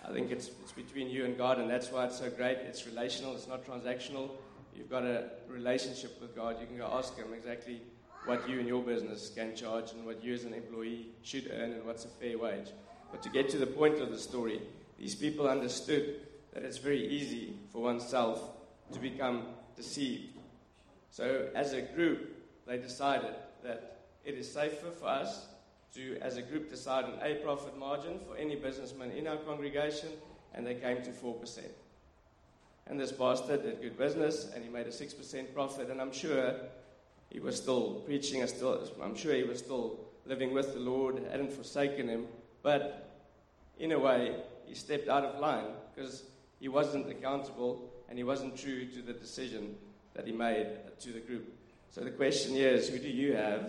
I 0.06 0.12
think 0.12 0.32
it's, 0.32 0.50
it's 0.62 0.74
between 0.74 1.10
you 1.10 1.26
and 1.26 1.38
God, 1.38 1.60
and 1.60 1.70
that's 1.70 1.92
why 1.92 2.06
it's 2.06 2.20
so 2.20 2.30
great. 2.30 2.58
It's 2.58 2.86
relational, 2.86 3.34
it's 3.34 3.48
not 3.48 3.66
transactional. 3.66 4.32
You've 4.76 4.90
got 4.90 5.04
a 5.04 5.30
relationship 5.48 6.22
with 6.22 6.36
God. 6.36 6.58
You 6.60 6.68
can 6.68 6.78
go 6.78 6.90
ask 6.92 7.16
Him 7.18 7.34
exactly 7.34 7.82
what 8.26 8.48
you 8.50 8.60
and 8.60 8.68
your 8.68 8.82
business 8.82 9.32
can 9.36 9.56
charge 9.56 9.92
and 9.92 10.06
what 10.06 10.24
you 10.24 10.34
as 10.34 10.44
an 10.44 10.54
employee 10.54 11.08
should 11.24 11.50
earn 11.54 11.72
and 11.72 11.86
what's 11.86 12.06
a 12.06 12.10
fair 12.10 12.38
wage. 12.38 12.68
But 13.12 13.24
to 13.24 13.30
get 13.30 13.50
to 13.50 13.58
the 13.58 13.68
point 13.68 14.00
of 14.00 14.12
the 14.12 14.18
story, 14.18 14.62
these 14.98 15.16
people 15.16 15.48
understood 15.48 16.22
that 16.54 16.64
it's 16.64 16.78
very 16.78 17.08
easy 17.08 17.54
for 17.72 17.82
oneself 17.82 18.42
to 18.94 19.00
become 19.00 19.44
deceived. 19.76 20.38
So, 21.12 21.50
as 21.56 21.74
a 21.74 21.82
group, 21.82 22.36
they 22.68 22.78
decided 22.78 23.34
that 23.64 24.02
it 24.24 24.36
is 24.36 24.52
safer 24.52 24.92
for 24.92 25.08
us 25.08 25.48
to, 25.96 26.18
as 26.22 26.38
a 26.38 26.42
group, 26.42 26.70
decide 26.70 27.06
on 27.06 27.18
a 27.22 27.36
profit 27.36 27.78
margin 27.78 28.20
for 28.28 28.38
any 28.38 28.56
businessman 28.56 29.12
in 29.12 29.28
our 29.28 29.38
congregation, 29.38 30.10
and 30.54 30.66
they 30.66 30.76
came 30.76 31.02
to 31.02 31.10
4%. 31.10 31.60
And 32.90 33.00
this 33.00 33.12
pastor 33.12 33.58
did 33.58 33.82
good 33.82 33.98
business, 33.98 34.50
and 34.54 34.64
he 34.64 34.70
made 34.70 34.88
a 34.88 34.90
6% 34.90 35.54
profit, 35.54 35.90
and 35.90 36.02
I'm 36.02 36.12
sure 36.12 36.56
he 37.30 37.40
was 37.40 37.56
still 37.56 38.02
preaching, 38.06 38.46
still, 38.48 38.90
I'm 39.02 39.16
sure 39.16 39.36
he 39.36 39.44
was 39.44 39.60
still 39.60 40.00
living 40.26 40.54
with 40.54 40.74
the 40.74 40.80
Lord, 40.80 41.22
hadn't 41.32 41.54
forsaken 41.54 42.08
him, 42.08 42.26
but 42.64 43.10
in 43.78 43.92
a 43.92 44.00
way, 44.00 44.36
he 44.66 44.76
stepped 44.76 45.08
out 45.08 45.24
of 45.24 45.40
line 45.40 45.66
because 45.94 46.24
he 46.60 46.68
wasn't 46.68 47.10
accountable 47.10 47.90
and 48.10 48.18
he 48.18 48.24
wasn't 48.24 48.58
true 48.58 48.86
to 48.86 49.02
the 49.02 49.14
decision 49.14 49.76
that 50.14 50.26
he 50.28 50.34
made 50.34 50.68
to 51.00 51.12
the 51.12 51.20
group. 51.20 51.56
So 51.90 52.02
the 52.02 52.12
question 52.12 52.56
is 52.56 52.90
who 52.90 53.00
do 53.00 53.10
you 53.10 53.36
have 53.36 53.62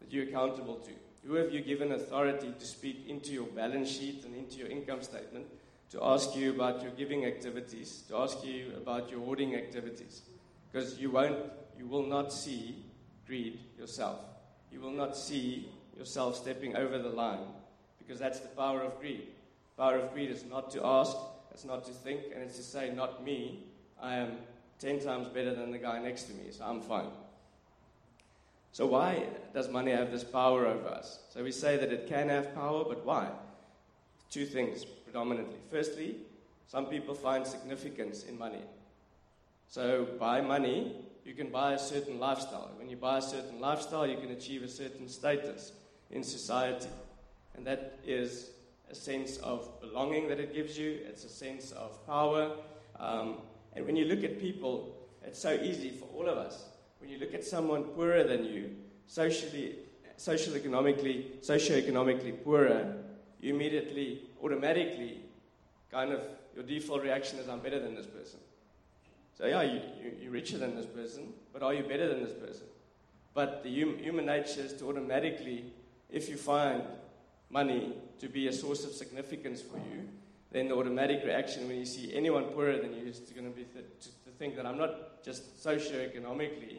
that 0.00 0.10
you're 0.10 0.24
accountable 0.24 0.76
to? 0.76 0.90
Who 1.26 1.34
have 1.34 1.52
you 1.52 1.60
given 1.60 1.92
authority 1.92 2.54
to 2.58 2.66
speak 2.66 3.06
into 3.08 3.32
your 3.32 3.46
balance 3.46 3.90
sheet 3.90 4.24
and 4.24 4.34
into 4.34 4.56
your 4.56 4.68
income 4.68 5.02
statement, 5.02 5.46
to 5.90 6.04
ask 6.04 6.36
you 6.36 6.50
about 6.50 6.82
your 6.82 6.92
giving 6.92 7.24
activities, 7.24 8.02
to 8.08 8.16
ask 8.16 8.44
you 8.44 8.72
about 8.76 9.10
your 9.10 9.20
hoarding 9.20 9.54
activities? 9.54 10.22
Because 10.70 10.98
you 10.98 11.10
won't, 11.10 11.38
you 11.78 11.86
will 11.86 12.06
not 12.06 12.32
see 12.32 12.84
greed 13.26 13.60
yourself. 13.78 14.20
You 14.70 14.80
will 14.80 14.92
not 14.92 15.16
see 15.16 15.68
yourself 15.96 16.36
stepping 16.36 16.76
over 16.76 16.98
the 16.98 17.08
line 17.08 17.46
because 17.98 18.18
that's 18.18 18.40
the 18.40 18.48
power 18.48 18.82
of 18.82 18.98
greed. 19.00 19.28
Power 19.76 19.96
of 19.96 20.12
greed 20.12 20.30
is 20.30 20.44
not 20.44 20.70
to 20.72 20.84
ask, 20.84 21.16
it's 21.50 21.64
not 21.64 21.84
to 21.84 21.92
think, 21.92 22.20
and 22.34 22.42
it's 22.42 22.56
to 22.56 22.62
say, 22.62 22.90
not 22.90 23.24
me. 23.24 23.64
I 24.00 24.16
am 24.16 24.38
10 24.78 25.00
times 25.00 25.28
better 25.28 25.54
than 25.54 25.70
the 25.70 25.78
guy 25.78 26.00
next 26.00 26.24
to 26.24 26.32
me, 26.34 26.50
so 26.50 26.64
I'm 26.64 26.80
fine. 26.80 27.10
So, 28.72 28.86
why 28.86 29.24
does 29.54 29.68
money 29.68 29.90
have 29.92 30.10
this 30.10 30.24
power 30.24 30.66
over 30.66 30.88
us? 30.88 31.18
So, 31.30 31.42
we 31.42 31.50
say 31.52 31.76
that 31.76 31.92
it 31.92 32.06
can 32.06 32.28
have 32.28 32.54
power, 32.54 32.84
but 32.84 33.04
why? 33.04 33.28
Two 34.30 34.46
things 34.46 34.84
predominantly. 35.08 35.56
Firstly, 35.70 36.16
some 36.66 36.86
people 36.86 37.14
find 37.14 37.46
significance 37.46 38.24
in 38.24 38.38
money. 38.38 38.62
So, 39.68 40.06
by 40.18 40.40
money, 40.40 40.96
you 41.24 41.34
can 41.34 41.48
buy 41.48 41.72
a 41.74 41.78
certain 41.78 42.18
lifestyle. 42.18 42.70
When 42.76 42.88
you 42.88 42.96
buy 42.96 43.18
a 43.18 43.22
certain 43.22 43.60
lifestyle, 43.60 44.06
you 44.06 44.16
can 44.18 44.30
achieve 44.30 44.62
a 44.62 44.68
certain 44.68 45.08
status 45.08 45.72
in 46.10 46.22
society. 46.22 46.88
And 47.56 47.66
that 47.66 47.98
is 48.06 48.50
a 48.90 48.94
sense 48.94 49.38
of 49.38 49.80
belonging 49.80 50.28
that 50.28 50.40
it 50.40 50.54
gives 50.54 50.78
you, 50.78 51.00
it's 51.06 51.24
a 51.24 51.28
sense 51.28 51.72
of 51.72 52.06
power. 52.06 52.52
Um, 52.98 53.38
and 53.74 53.84
when 53.86 53.96
you 53.96 54.04
look 54.06 54.24
at 54.24 54.40
people, 54.40 54.94
it's 55.24 55.38
so 55.38 55.52
easy 55.52 55.90
for 55.90 56.06
all 56.14 56.28
of 56.28 56.38
us. 56.38 56.64
When 57.00 57.10
you 57.10 57.18
look 57.18 57.34
at 57.34 57.44
someone 57.44 57.84
poorer 57.84 58.24
than 58.24 58.44
you, 58.44 58.76
socially, 59.06 59.76
social 60.16 60.54
economically, 60.56 61.32
socioeconomically 61.42 62.42
poorer, 62.42 62.94
you 63.40 63.54
immediately, 63.54 64.22
automatically, 64.42 65.20
kind 65.90 66.12
of, 66.12 66.20
your 66.54 66.64
default 66.64 67.02
reaction 67.02 67.38
is, 67.38 67.48
I'm 67.48 67.60
better 67.60 67.80
than 67.80 67.94
this 67.94 68.06
person. 68.06 68.40
So, 69.36 69.46
yeah, 69.46 69.62
you, 69.62 69.80
you, 70.20 70.28
are 70.28 70.32
richer 70.32 70.58
than 70.58 70.74
this 70.74 70.86
person, 70.86 71.32
but 71.52 71.62
are 71.62 71.72
you 71.72 71.84
better 71.84 72.08
than 72.08 72.22
this 72.22 72.32
person? 72.32 72.66
But 73.34 73.62
the 73.62 73.80
hum, 73.80 73.98
human 73.98 74.26
nature 74.26 74.62
is 74.62 74.72
to 74.74 74.88
automatically, 74.88 75.72
if 76.10 76.28
you 76.28 76.36
find 76.36 76.82
money 77.50 77.94
to 78.18 78.28
be 78.28 78.48
a 78.48 78.52
source 78.52 78.84
of 78.84 78.92
significance 78.92 79.62
for 79.62 79.76
you, 79.76 80.08
then 80.50 80.68
the 80.68 80.74
automatic 80.74 81.22
reaction 81.24 81.68
when 81.68 81.78
you 81.78 81.84
see 81.84 82.12
anyone 82.14 82.44
poorer 82.46 82.78
than 82.78 82.94
you 82.94 83.06
is 83.06 83.20
going 83.20 83.44
to 83.44 83.56
be 83.56 83.64
th- 83.64 83.84
to, 84.00 84.08
to 84.08 84.30
think 84.38 84.56
that 84.56 84.66
I'm 84.66 84.78
not 84.78 85.22
just 85.22 85.62
socioeconomically 85.62 86.78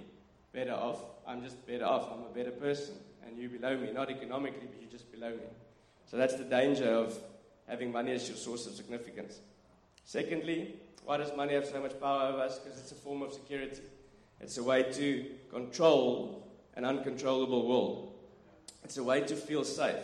better 0.52 0.74
off, 0.74 1.00
I'm 1.28 1.44
just 1.44 1.66
better 1.68 1.86
off. 1.86 2.10
I'm 2.12 2.24
a 2.26 2.34
better 2.34 2.52
person, 2.52 2.96
and 3.26 3.38
you 3.38 3.50
below 3.50 3.78
me, 3.78 3.92
not 3.92 4.10
economically, 4.10 4.68
but 4.70 4.82
you're 4.82 4.92
just 4.92 5.12
below 5.12 5.30
me. 5.30 5.44
So 6.10 6.18
that's 6.18 6.36
the 6.36 6.44
danger 6.44 6.90
of 6.90 7.16
having 7.70 7.92
money 7.92 8.12
as 8.12 8.28
your 8.28 8.38
source 8.38 8.66
of 8.68 8.74
significance. 8.74 9.40
Secondly, 10.06 10.76
why 11.06 11.18
does 11.18 11.36
money 11.36 11.54
have 11.54 11.66
so 11.66 11.82
much 11.82 12.00
power 12.00 12.30
over 12.30 12.42
us? 12.42 12.60
Because 12.60 12.80
it's 12.80 12.92
a 12.92 12.96
form 12.96 13.22
of 13.22 13.32
security. 13.34 13.82
It's 14.42 14.58
a 14.58 14.64
way 14.64 14.84
to 14.84 15.26
control 15.50 16.48
an 16.76 16.86
uncontrollable 16.86 17.68
world. 17.68 18.14
It's 18.84 18.98
a 18.98 19.04
way 19.04 19.22
to 19.22 19.36
feel 19.36 19.64
safe. 19.64 20.04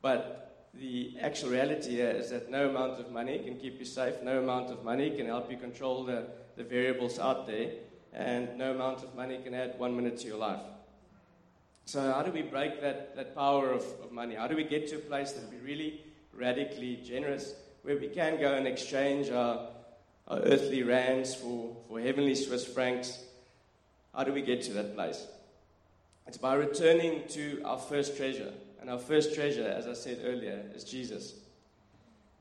But 0.00 0.68
the 0.74 1.14
actual 1.20 1.50
reality 1.50 1.90
here 1.90 2.10
is 2.10 2.30
that 2.30 2.50
no 2.50 2.68
amount 2.68 2.98
of 2.98 3.12
money 3.12 3.38
can 3.38 3.56
keep 3.56 3.78
you 3.78 3.84
safe, 3.84 4.22
no 4.22 4.38
amount 4.38 4.70
of 4.70 4.84
money 4.84 5.10
can 5.10 5.26
help 5.26 5.50
you 5.50 5.56
control 5.56 6.04
the, 6.04 6.26
the 6.56 6.64
variables 6.64 7.18
out 7.18 7.46
there, 7.46 7.70
and 8.14 8.56
no 8.56 8.72
amount 8.72 9.02
of 9.02 9.14
money 9.14 9.38
can 9.44 9.54
add 9.54 9.78
one 9.78 9.94
minute 9.94 10.18
to 10.18 10.26
your 10.26 10.38
life. 10.38 10.62
So, 11.84 12.00
how 12.12 12.22
do 12.22 12.30
we 12.30 12.42
break 12.42 12.80
that, 12.80 13.16
that 13.16 13.34
power 13.34 13.70
of, 13.70 13.82
of 14.02 14.12
money? 14.12 14.34
How 14.34 14.46
do 14.46 14.56
we 14.56 14.64
get 14.64 14.88
to 14.88 14.96
a 14.96 15.00
place 15.00 15.32
that 15.32 15.42
we're 15.52 15.66
really 15.66 16.00
radically 16.34 16.96
generous, 16.96 17.54
where 17.82 17.96
we 17.96 18.08
can 18.08 18.40
go 18.40 18.54
and 18.54 18.66
exchange 18.66 19.30
our, 19.30 19.68
our 20.28 20.38
earthly 20.40 20.82
rands 20.82 21.34
for, 21.34 21.76
for 21.88 22.00
heavenly 22.00 22.34
Swiss 22.34 22.66
francs? 22.66 23.18
How 24.14 24.24
do 24.24 24.32
we 24.32 24.42
get 24.42 24.62
to 24.62 24.72
that 24.74 24.94
place? 24.94 25.26
It's 26.26 26.38
by 26.38 26.54
returning 26.54 27.26
to 27.28 27.62
our 27.64 27.78
first 27.78 28.16
treasure. 28.16 28.52
And 28.80 28.90
our 28.90 28.98
first 28.98 29.34
treasure, 29.34 29.66
as 29.66 29.86
I 29.86 29.92
said 29.92 30.20
earlier, 30.24 30.60
is 30.74 30.84
Jesus. 30.84 31.34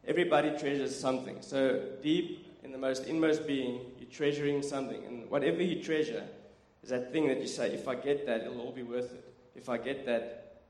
Everybody 0.07 0.57
treasures 0.57 0.97
something. 0.97 1.37
So, 1.41 1.83
deep 2.01 2.47
in 2.63 2.71
the 2.71 2.77
most 2.77 3.05
inmost 3.05 3.45
being, 3.45 3.81
you're 3.99 4.09
treasuring 4.09 4.63
something. 4.63 5.03
And 5.05 5.29
whatever 5.29 5.61
you 5.61 5.83
treasure 5.83 6.23
is 6.83 6.89
that 6.89 7.11
thing 7.11 7.27
that 7.27 7.39
you 7.39 7.47
say, 7.47 7.71
if 7.73 7.87
I 7.87 7.95
get 7.95 8.25
that, 8.25 8.41
it'll 8.41 8.59
all 8.59 8.71
be 8.71 8.83
worth 8.83 9.13
it. 9.13 9.23
If 9.55 9.69
I 9.69 9.77
get 9.77 10.05
that, 10.07 10.61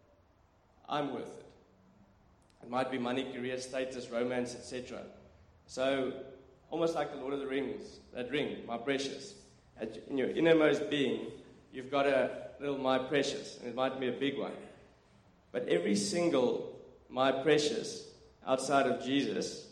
I'm 0.90 1.14
worth 1.14 1.38
it. 1.40 1.46
It 2.64 2.70
might 2.70 2.92
be 2.92 2.98
money, 2.98 3.32
career, 3.34 3.58
status, 3.60 4.10
romance, 4.10 4.56
etc. 4.56 5.00
So, 5.66 6.14
almost 6.70 6.96
like 6.96 7.12
the 7.12 7.20
Lord 7.20 7.34
of 7.34 7.40
the 7.40 7.48
Rings, 7.48 8.00
that 8.14 8.30
ring, 8.30 8.58
my 8.68 8.78
precious. 8.78 9.36
In 10.10 10.18
your 10.18 10.30
innermost 10.30 10.90
being, 10.90 11.32
you've 11.72 11.90
got 11.90 12.06
a 12.06 12.50
little 12.60 12.78
my 12.78 13.00
precious, 13.00 13.58
and 13.58 13.68
it 13.68 13.76
might 13.76 14.00
be 14.00 14.08
a 14.08 14.12
big 14.12 14.38
one. 14.38 14.54
But 15.52 15.68
every 15.68 15.96
single 15.96 16.80
my 17.10 17.32
precious 17.32 18.08
outside 18.48 18.86
of 18.86 19.04
Jesus 19.04 19.68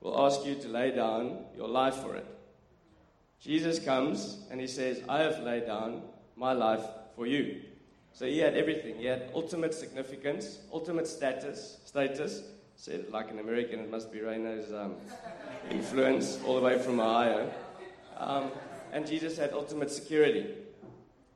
will 0.00 0.24
ask 0.24 0.44
you 0.44 0.54
to 0.54 0.68
lay 0.68 0.90
down 0.90 1.38
your 1.56 1.68
life 1.68 1.96
for 1.96 2.14
it. 2.14 2.26
Jesus 3.40 3.78
comes 3.78 4.38
and 4.50 4.60
he 4.60 4.66
says, 4.66 5.02
I 5.08 5.20
have 5.20 5.40
laid 5.40 5.66
down 5.66 6.02
my 6.36 6.52
life 6.52 6.84
for 7.16 7.26
you. 7.26 7.62
So 8.14 8.26
he 8.26 8.38
had 8.38 8.54
everything. 8.54 8.96
He 8.96 9.06
had 9.06 9.30
ultimate 9.34 9.74
significance, 9.74 10.60
ultimate 10.72 11.06
status, 11.06 11.78
status. 11.84 12.42
Said 12.76 13.06
like 13.10 13.30
an 13.30 13.38
American, 13.38 13.80
it 13.80 13.90
must 13.90 14.12
be 14.12 14.18
Raina's 14.18 14.72
um, 14.72 14.96
influence 15.70 16.40
all 16.44 16.56
the 16.56 16.60
way 16.60 16.78
from 16.78 17.00
Ohio. 17.00 17.52
Um, 18.16 18.50
and 18.92 19.06
Jesus 19.06 19.36
had 19.36 19.52
ultimate 19.52 19.90
security. 19.90 20.46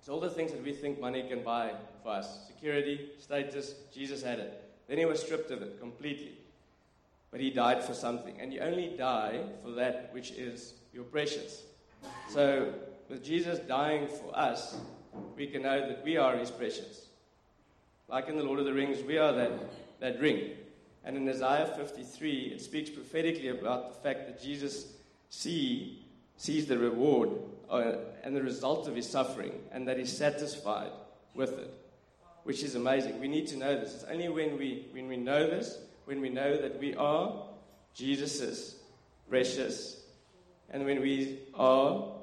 So 0.01 0.13
all 0.13 0.21
the 0.21 0.31
things 0.31 0.53
that 0.53 0.63
we 0.65 0.73
think 0.73 1.01
money 1.01 1.23
can 1.29 1.43
buy 1.43 1.73
for 2.03 2.11
us, 2.11 2.47
security, 2.47 3.11
status, 3.19 3.75
Jesus 3.93 4.23
had 4.23 4.39
it. 4.39 4.65
Then 4.89 4.99
he 4.99 5.05
was 5.05 5.21
stripped 5.21 5.51
of 5.51 5.63
it 5.63 5.79
completely. 5.81 6.33
But 7.31 7.41
he 7.41 7.51
died 7.51 7.85
for 7.85 7.95
something. 7.95 8.41
And 8.41 8.53
you 8.53 8.61
only 8.61 8.95
die 8.97 9.41
for 9.63 9.73
that 9.73 10.11
which 10.13 10.31
is 10.33 10.75
your 10.93 11.05
precious. 11.05 11.63
So 12.31 12.73
with 13.09 13.25
Jesus 13.25 13.59
dying 13.59 14.09
for 14.09 14.37
us, 14.37 14.77
we 15.37 15.47
can 15.47 15.63
know 15.63 15.89
that 15.89 16.05
we 16.05 16.17
are 16.17 16.37
his 16.37 16.51
precious. 16.51 17.07
Like 18.09 18.29
in 18.29 18.37
the 18.37 18.43
Lord 18.43 18.59
of 18.59 18.65
the 18.65 18.73
Rings, 18.73 19.03
we 19.03 19.19
are 19.19 19.33
that, 19.33 19.53
that 20.01 20.21
ring. 20.21 20.51
And 21.05 21.17
in 21.17 21.29
Isaiah 21.29 21.73
53, 21.77 22.53
it 22.55 22.61
speaks 22.61 22.91
prophetically 22.91 23.49
about 23.49 23.95
the 23.95 24.01
fact 24.01 24.27
that 24.27 24.43
Jesus 24.43 24.87
see, 25.31 26.05
sees 26.37 26.67
the 26.67 26.79
reward 26.79 27.31
uh, 27.71 27.93
and 28.23 28.35
the 28.35 28.43
result 28.43 28.89
of 28.89 28.97
his 28.97 29.09
suffering 29.09 29.53
and 29.73 29.87
that 29.89 29.99
he's 29.99 30.17
satisfied 30.17 30.91
with 31.35 31.59
it, 31.59 31.73
which 32.45 32.63
is 32.63 32.75
amazing. 32.75 33.21
We 33.21 33.29
need 33.29 33.47
to 33.49 33.57
know 33.57 33.79
this. 33.79 33.95
It's 33.95 34.05
only 34.05 34.29
when 34.29 34.59
we, 34.59 34.87
when 34.93 35.09
we 35.09 35.17
know 35.17 35.47
this, 35.47 35.79
when 36.05 36.21
we 36.21 36.31
know 36.31 36.57
that 36.57 36.81
we 36.81 36.95
are 36.95 37.33
Jesus's 37.95 38.77
precious, 39.29 40.01
and 40.71 40.85
when 40.85 41.01
we 41.01 41.39
are 41.55 42.18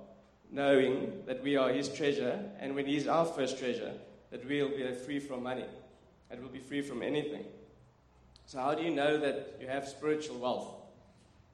knowing 0.56 1.12
that 1.28 1.44
we 1.44 1.58
are 1.58 1.70
His 1.70 1.90
treasure, 1.90 2.40
and 2.60 2.74
when 2.76 2.86
He's 2.86 3.08
our 3.08 3.26
first 3.26 3.60
treasure, 3.60 3.92
that 4.32 4.48
we'll 4.48 4.70
be 4.70 4.90
free 5.06 5.20
from 5.20 5.44
money, 5.44 5.66
that 6.30 6.40
we'll 6.40 6.50
be 6.50 6.60
free 6.60 6.82
from 6.82 7.04
anything. 7.04 7.44
So, 8.46 8.60
how 8.60 8.74
do 8.74 8.82
you 8.82 8.92
know 8.92 9.18
that 9.18 9.58
you 9.60 9.68
have 9.68 9.88
spiritual 9.88 10.38
wealth? 10.40 10.68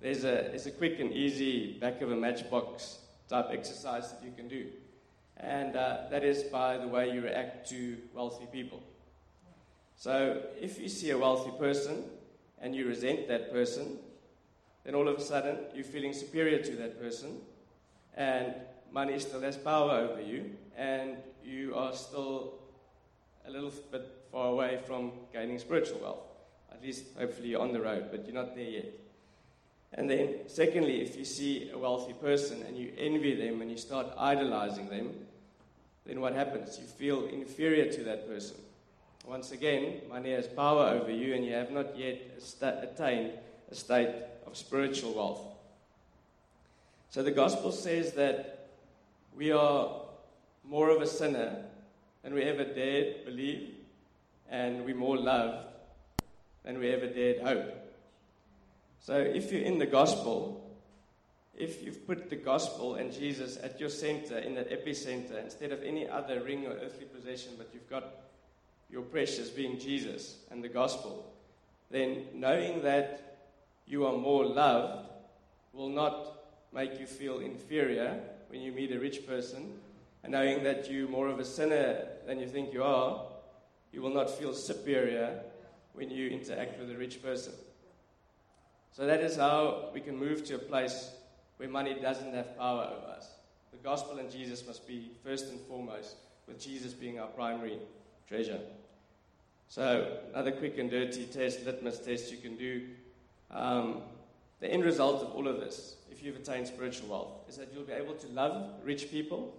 There's 0.02 0.24
a, 0.24 0.50
there's 0.50 0.68
a 0.68 0.72
quick 0.72 1.00
and 1.00 1.12
easy 1.12 1.80
back 1.80 2.02
of 2.02 2.12
a 2.12 2.16
matchbox 2.16 3.00
type 3.28 3.48
exercise 3.52 4.12
that 4.12 4.24
you 4.24 4.32
can 4.36 4.48
do. 4.48 4.68
And 5.38 5.76
uh, 5.76 6.02
that 6.12 6.24
is 6.24 6.44
by 6.44 6.78
the 6.78 6.88
way 6.88 7.12
you 7.12 7.22
react 7.22 7.68
to 7.70 7.98
wealthy 8.14 8.46
people. 8.52 8.84
So, 9.96 10.44
if 10.60 10.80
you 10.80 10.90
see 10.90 11.10
a 11.10 11.18
wealthy 11.18 11.52
person 11.58 12.04
and 12.60 12.76
you 12.76 12.88
resent 12.88 13.28
that 13.30 13.52
person, 13.52 13.98
then 14.84 14.94
all 14.94 15.08
of 15.08 15.18
a 15.18 15.22
sudden 15.22 15.58
you're 15.74 15.84
feeling 15.84 16.14
superior 16.14 16.60
to 16.60 16.76
that 16.76 17.02
person, 17.02 17.38
and 18.16 18.54
money 18.92 19.20
still 19.20 19.42
has 19.42 19.58
power 19.58 19.92
over 19.92 20.22
you, 20.22 20.52
and 20.78 21.18
you 21.44 21.76
are 21.76 21.94
still 21.94 22.60
a 23.46 23.52
little 23.52 23.72
bit 23.92 24.08
far 24.32 24.50
away 24.50 24.80
from 24.86 25.12
gaining 25.34 25.60
spiritual 25.60 26.00
wealth. 26.00 26.24
At 26.72 26.82
least, 26.82 27.06
hopefully, 27.18 27.50
you're 27.50 27.62
on 27.62 27.74
the 27.74 27.82
road, 27.82 28.08
but 28.12 28.26
you're 28.26 28.36
not 28.36 28.56
there 28.56 28.70
yet. 28.70 28.94
And 29.94 30.10
then, 30.10 30.36
secondly, 30.48 31.02
if 31.02 31.18
you 31.18 31.26
see 31.26 31.70
a 31.74 31.78
wealthy 31.78 32.14
person 32.14 32.64
and 32.64 32.78
you 32.78 32.94
envy 32.98 33.36
them 33.36 33.62
and 33.62 33.70
you 33.70 33.78
start 33.78 34.08
idolizing 34.18 34.88
them, 34.88 35.14
then 36.06 36.22
what 36.22 36.34
happens? 36.34 36.80
You 36.80 36.86
feel 36.86 37.26
inferior 37.26 37.92
to 37.92 38.04
that 38.06 38.28
person. 38.28 38.56
Once 39.26 39.52
again, 39.52 40.02
money 40.10 40.32
has 40.32 40.48
power 40.48 40.88
over 40.88 41.12
you, 41.12 41.36
and 41.36 41.46
you 41.46 41.54
have 41.54 41.72
not 41.72 41.98
yet 41.98 42.22
attained 42.62 43.34
a 43.70 43.76
state 43.76 44.16
of 44.48 44.58
spiritual 44.58 45.14
wealth. 45.14 45.46
So 47.10 47.22
the 47.22 47.32
gospel 47.32 47.72
says 47.72 48.14
that 48.14 48.61
we 49.36 49.52
are 49.52 50.02
more 50.64 50.90
of 50.90 51.02
a 51.02 51.08
sinner 51.08 51.64
than 52.24 52.34
we 52.34 52.44
ever 52.44 52.64
dared 52.64 53.26
believe, 53.26 53.76
and 54.50 54.86
we're 54.86 54.96
more 54.96 55.18
loved 55.18 55.68
than 56.64 56.80
we 56.80 56.92
ever 56.92 57.08
dared 57.08 57.42
hope. 57.42 57.74
So 59.00 59.16
if 59.16 59.52
you're 59.52 59.64
in 59.64 59.80
the 59.80 59.86
gospel, 59.86 60.78
if 61.58 61.84
you've 61.84 62.06
put 62.06 62.30
the 62.30 62.36
gospel 62.36 62.96
and 62.96 63.12
Jesus 63.12 63.58
at 63.62 63.80
your 63.80 63.90
center, 63.90 64.38
in 64.38 64.56
that 64.56 64.70
epicenter, 64.70 65.44
instead 65.44 65.72
of 65.72 65.82
any 65.84 66.08
other 66.08 66.42
ring 66.42 66.68
or 66.68 66.72
earthly 66.74 67.06
possession, 67.06 67.54
but 67.58 67.70
you've 67.74 67.90
got 67.90 68.06
your 68.90 69.02
precious 69.02 69.50
being 69.50 69.80
Jesus 69.80 70.38
and 70.52 70.64
the 70.64 70.70
gospel, 70.70 71.34
then 71.90 72.26
knowing 72.34 72.84
that 72.84 73.40
you 73.88 74.06
are 74.06 74.18
more 74.18 74.46
loved 74.46 75.10
will 75.74 75.90
not 75.90 76.38
make 76.74 77.00
you 77.00 77.06
feel 77.06 77.40
inferior 77.40 78.20
when 78.52 78.62
you 78.62 78.72
meet 78.72 78.92
a 78.92 79.00
rich 79.00 79.26
person, 79.26 79.74
and 80.24 80.34
knowing 80.34 80.64
that 80.64 80.92
you're 80.92 81.08
more 81.08 81.30
of 81.30 81.40
a 81.40 81.46
sinner 81.46 82.06
than 82.28 82.40
you 82.40 82.48
think 82.48 82.74
you 82.74 82.84
are, 82.84 83.24
you 83.92 84.02
will 84.02 84.14
not 84.14 84.30
feel 84.30 84.54
superior 84.54 85.42
when 85.94 86.10
you 86.10 86.30
interact 86.30 86.80
with 86.80 86.92
a 86.92 86.98
rich 86.98 87.24
person. 87.24 87.54
So 88.92 89.06
that 89.06 89.22
is 89.22 89.38
how 89.38 89.90
we 89.94 90.02
can 90.02 90.18
move 90.18 90.44
to 90.46 90.56
a 90.56 90.60
place 90.60 91.12
where 91.58 91.70
money 91.70 91.96
doesn't 92.02 92.34
have 92.34 92.58
power 92.58 92.92
over 92.92 93.16
us. 93.16 93.30
The 93.72 93.78
gospel 93.78 94.20
and 94.20 94.30
Jesus 94.30 94.66
must 94.68 94.86
be 94.88 95.12
first 95.24 95.48
and 95.48 95.60
foremost, 95.62 96.16
with 96.48 96.60
Jesus 96.60 96.94
being 96.94 97.20
our 97.20 97.28
primary 97.28 97.80
treasure. 98.28 98.60
So, 99.70 100.18
another 100.34 100.52
quick 100.52 100.78
and 100.78 100.92
dirty 100.92 101.24
test, 101.26 101.66
litmus 101.66 102.00
test 102.00 102.32
you 102.32 102.38
can 102.38 102.58
do. 102.58 102.88
Um, 103.50 104.02
the 104.62 104.72
end 104.72 104.86
result 104.86 105.24
of 105.24 105.32
all 105.32 105.48
of 105.48 105.60
this, 105.60 105.96
if 106.12 106.24
you've 106.24 106.38
attained 106.38 106.68
spiritual 106.68 107.10
wealth, 107.10 107.50
is 107.50 107.58
that 107.58 107.70
you'll 107.74 107.84
be 107.84 107.94
able 107.94 108.14
to 108.14 108.28
love 108.28 108.70
rich 108.84 109.10
people. 109.12 109.54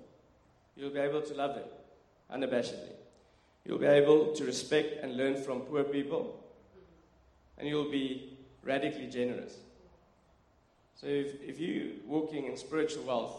You'll 0.77 0.91
be 0.91 1.01
able 1.01 1.21
to 1.21 1.35
love 1.35 1.57
them 1.57 1.69
unabashedly. 2.33 2.93
You'll 3.65 3.79
be 3.79 3.87
able 3.87 4.33
to 4.33 4.45
respect 4.45 5.03
and 5.03 5.17
learn 5.17 5.37
from 5.37 5.61
poor 5.61 5.83
people. 5.83 6.39
And 7.59 7.69
you'll 7.69 7.91
be 7.91 8.37
radically 8.63 9.09
generous. 9.09 9.57
So 10.95 11.09
if, 11.09 11.43
if 11.43 11.59
you're 11.59 11.91
walking 12.07 12.47
in 12.47 12.57
spiritual 12.57 13.03
wealth, 13.03 13.37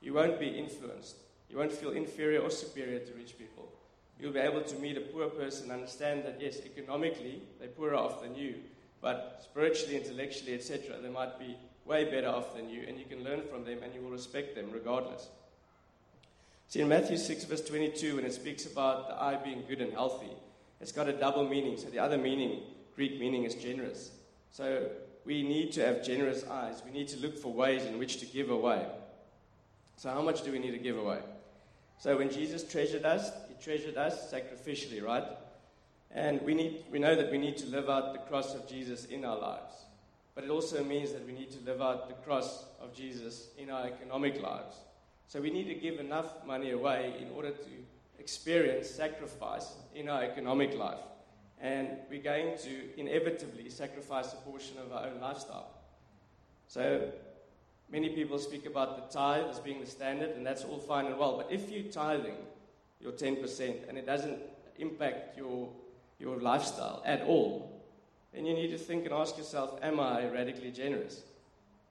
you 0.00 0.14
won't 0.14 0.40
be 0.40 0.48
influenced. 0.48 1.16
You 1.50 1.58
won't 1.58 1.72
feel 1.72 1.90
inferior 1.90 2.40
or 2.40 2.50
superior 2.50 3.00
to 3.00 3.12
rich 3.14 3.36
people. 3.38 3.70
You'll 4.18 4.32
be 4.32 4.40
able 4.40 4.62
to 4.62 4.76
meet 4.76 4.96
a 4.96 5.02
poor 5.02 5.28
person, 5.28 5.70
understand 5.70 6.24
that, 6.24 6.38
yes, 6.40 6.58
economically, 6.64 7.42
they're 7.58 7.68
poorer 7.68 7.94
off 7.94 8.22
than 8.22 8.34
you, 8.34 8.54
but 9.00 9.40
spiritually, 9.42 9.96
intellectually, 9.96 10.54
etc., 10.54 10.96
they 11.02 11.08
might 11.08 11.38
be 11.38 11.56
way 11.84 12.04
better 12.04 12.28
off 12.28 12.54
than 12.54 12.68
you, 12.68 12.84
and 12.86 12.98
you 12.98 13.04
can 13.04 13.24
learn 13.24 13.42
from 13.50 13.64
them 13.64 13.78
and 13.82 13.94
you 13.94 14.00
will 14.00 14.10
respect 14.10 14.54
them 14.54 14.70
regardless. 14.72 15.28
See, 16.68 16.80
in 16.80 16.88
Matthew 16.88 17.16
6, 17.16 17.44
verse 17.44 17.62
22, 17.62 18.16
when 18.16 18.24
it 18.26 18.34
speaks 18.34 18.66
about 18.66 19.08
the 19.08 19.22
eye 19.22 19.36
being 19.42 19.64
good 19.66 19.80
and 19.80 19.92
healthy, 19.92 20.30
it's 20.80 20.92
got 20.92 21.08
a 21.08 21.12
double 21.12 21.48
meaning. 21.48 21.78
So 21.78 21.88
the 21.88 21.98
other 21.98 22.18
meaning, 22.18 22.60
Greek 22.94 23.18
meaning, 23.18 23.44
is 23.44 23.54
generous. 23.54 24.10
So 24.50 24.90
we 25.24 25.42
need 25.42 25.72
to 25.72 25.84
have 25.84 26.04
generous 26.04 26.44
eyes. 26.46 26.82
We 26.84 26.90
need 26.90 27.08
to 27.08 27.18
look 27.20 27.38
for 27.38 27.52
ways 27.52 27.84
in 27.84 27.98
which 27.98 28.18
to 28.20 28.26
give 28.26 28.50
away. 28.50 28.86
So, 29.96 30.10
how 30.10 30.22
much 30.22 30.42
do 30.42 30.52
we 30.52 30.58
need 30.58 30.70
to 30.70 30.78
give 30.78 30.96
away? 30.96 31.18
So, 31.98 32.16
when 32.16 32.30
Jesus 32.30 32.62
treasured 32.62 33.04
us, 33.04 33.30
he 33.48 33.54
treasured 33.62 33.96
us 33.96 34.32
sacrificially, 34.32 35.02
right? 35.02 35.24
And 36.10 36.40
we, 36.42 36.54
need, 36.54 36.84
we 36.90 36.98
know 36.98 37.14
that 37.14 37.30
we 37.30 37.38
need 37.38 37.56
to 37.58 37.66
live 37.66 37.90
out 37.90 38.12
the 38.12 38.18
cross 38.20 38.54
of 38.54 38.66
Jesus 38.66 39.04
in 39.06 39.24
our 39.24 39.38
lives. 39.38 39.74
But 40.34 40.44
it 40.44 40.50
also 40.50 40.82
means 40.84 41.12
that 41.12 41.26
we 41.26 41.32
need 41.32 41.50
to 41.50 41.60
live 41.64 41.82
out 41.82 42.08
the 42.08 42.14
cross 42.14 42.64
of 42.80 42.94
Jesus 42.94 43.48
in 43.58 43.70
our 43.70 43.86
economic 43.86 44.40
lives. 44.40 44.76
So 45.26 45.40
we 45.40 45.50
need 45.50 45.68
to 45.68 45.74
give 45.74 46.00
enough 46.00 46.46
money 46.46 46.70
away 46.70 47.14
in 47.20 47.28
order 47.34 47.50
to 47.50 47.70
experience 48.18 48.88
sacrifice 48.88 49.74
in 49.94 50.08
our 50.08 50.22
economic 50.22 50.74
life. 50.76 51.00
And 51.60 51.88
we're 52.08 52.22
going 52.22 52.56
to 52.58 53.00
inevitably 53.00 53.68
sacrifice 53.68 54.32
a 54.32 54.36
portion 54.36 54.78
of 54.78 54.92
our 54.92 55.06
own 55.06 55.20
lifestyle. 55.20 55.70
So 56.68 57.10
many 57.90 58.10
people 58.10 58.38
speak 58.38 58.66
about 58.66 58.96
the 58.96 59.18
tithe 59.18 59.46
as 59.50 59.58
being 59.58 59.80
the 59.80 59.86
standard, 59.86 60.30
and 60.30 60.46
that's 60.46 60.64
all 60.64 60.78
fine 60.78 61.06
and 61.06 61.18
well. 61.18 61.36
But 61.36 61.52
if 61.52 61.70
you're 61.70 61.90
tithing 61.90 62.36
your 63.00 63.12
10% 63.12 63.88
and 63.88 63.98
it 63.98 64.06
doesn't 64.06 64.38
impact 64.78 65.36
your, 65.36 65.68
your 66.18 66.38
lifestyle 66.38 67.02
at 67.04 67.22
all, 67.22 67.82
then 68.32 68.44
you 68.44 68.54
need 68.54 68.70
to 68.70 68.78
think 68.78 69.04
and 69.04 69.14
ask 69.14 69.36
yourself 69.38 69.78
Am 69.82 70.00
I 70.00 70.28
radically 70.28 70.70
generous? 70.70 71.22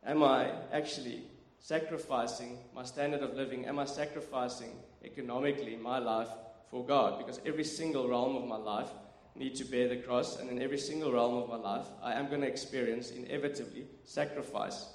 Am 0.06 0.24
I 0.24 0.52
actually 0.72 1.24
sacrificing 1.60 2.60
my 2.74 2.84
standard 2.84 3.22
of 3.22 3.36
living? 3.36 3.66
Am 3.66 3.80
I 3.80 3.86
sacrificing 3.86 4.72
economically 5.04 5.76
my 5.76 6.00
life 6.00 6.30
for 6.70 6.86
God? 6.86 7.18
Because 7.18 7.42
every 7.46 7.64
single 7.64 8.08
realm 8.08 8.36
of 8.36 8.46
my 8.46 8.58
life 8.58 8.90
need 9.36 9.56
to 9.56 9.66
bear 9.66 9.88
the 9.88 9.98
cross, 9.98 10.40
and 10.40 10.50
in 10.50 10.62
every 10.62 10.78
single 10.78 11.12
realm 11.12 11.36
of 11.36 11.50
my 11.50 11.58
life, 11.58 11.86
I 12.02 12.14
am 12.14 12.28
going 12.28 12.42
to 12.42 12.48
experience 12.48 13.12
inevitably 13.12 13.86
sacrifice 14.04 14.88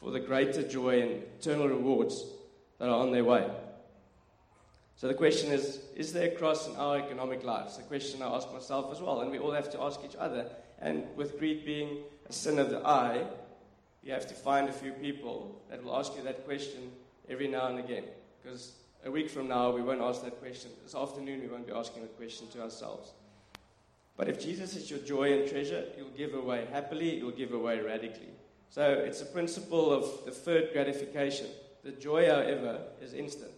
for 0.00 0.10
the 0.10 0.20
greater 0.20 0.62
joy 0.62 1.02
and 1.02 1.22
eternal 1.38 1.68
rewards 1.68 2.24
that 2.78 2.88
are 2.88 3.00
on 3.00 3.12
their 3.12 3.24
way. 3.24 3.50
So 5.00 5.08
the 5.08 5.14
question 5.14 5.50
is 5.50 5.80
Is 5.96 6.12
there 6.12 6.28
a 6.28 6.30
cross 6.30 6.68
in 6.68 6.76
our 6.76 6.98
economic 6.98 7.42
lives? 7.42 7.78
A 7.78 7.82
question 7.82 8.20
I 8.20 8.26
ask 8.26 8.52
myself 8.52 8.92
as 8.92 9.00
well, 9.00 9.22
and 9.22 9.30
we 9.30 9.38
all 9.38 9.52
have 9.52 9.70
to 9.70 9.80
ask 9.80 10.00
each 10.04 10.16
other. 10.16 10.44
And 10.78 11.04
with 11.16 11.38
greed 11.38 11.64
being 11.64 12.02
a 12.28 12.32
sin 12.34 12.58
of 12.58 12.68
the 12.68 12.86
eye, 12.86 13.24
you 14.02 14.12
have 14.12 14.26
to 14.28 14.34
find 14.34 14.68
a 14.68 14.72
few 14.72 14.92
people 14.92 15.62
that 15.70 15.82
will 15.82 15.96
ask 15.96 16.14
you 16.16 16.22
that 16.24 16.44
question 16.44 16.92
every 17.30 17.48
now 17.48 17.68
and 17.68 17.78
again. 17.78 18.04
Because 18.42 18.72
a 19.02 19.10
week 19.10 19.30
from 19.30 19.48
now, 19.48 19.70
we 19.70 19.80
won't 19.80 20.02
ask 20.02 20.22
that 20.22 20.38
question. 20.38 20.70
This 20.82 20.94
afternoon, 20.94 21.40
we 21.40 21.48
won't 21.48 21.66
be 21.66 21.72
asking 21.72 22.02
that 22.02 22.18
question 22.18 22.48
to 22.48 22.62
ourselves. 22.62 23.12
But 24.18 24.28
if 24.28 24.38
Jesus 24.38 24.76
is 24.76 24.90
your 24.90 25.00
joy 25.00 25.32
and 25.32 25.50
treasure, 25.50 25.86
you'll 25.96 26.10
give 26.10 26.34
away 26.34 26.66
happily, 26.70 27.16
you'll 27.16 27.30
give 27.30 27.54
away 27.54 27.80
radically. 27.80 28.34
So 28.68 28.82
it's 28.90 29.22
a 29.22 29.26
principle 29.26 29.94
of 29.94 30.26
deferred 30.26 30.74
gratification. 30.74 31.46
The 31.84 31.92
joy, 31.92 32.26
however, 32.26 32.80
is 33.00 33.14
instant. 33.14 33.52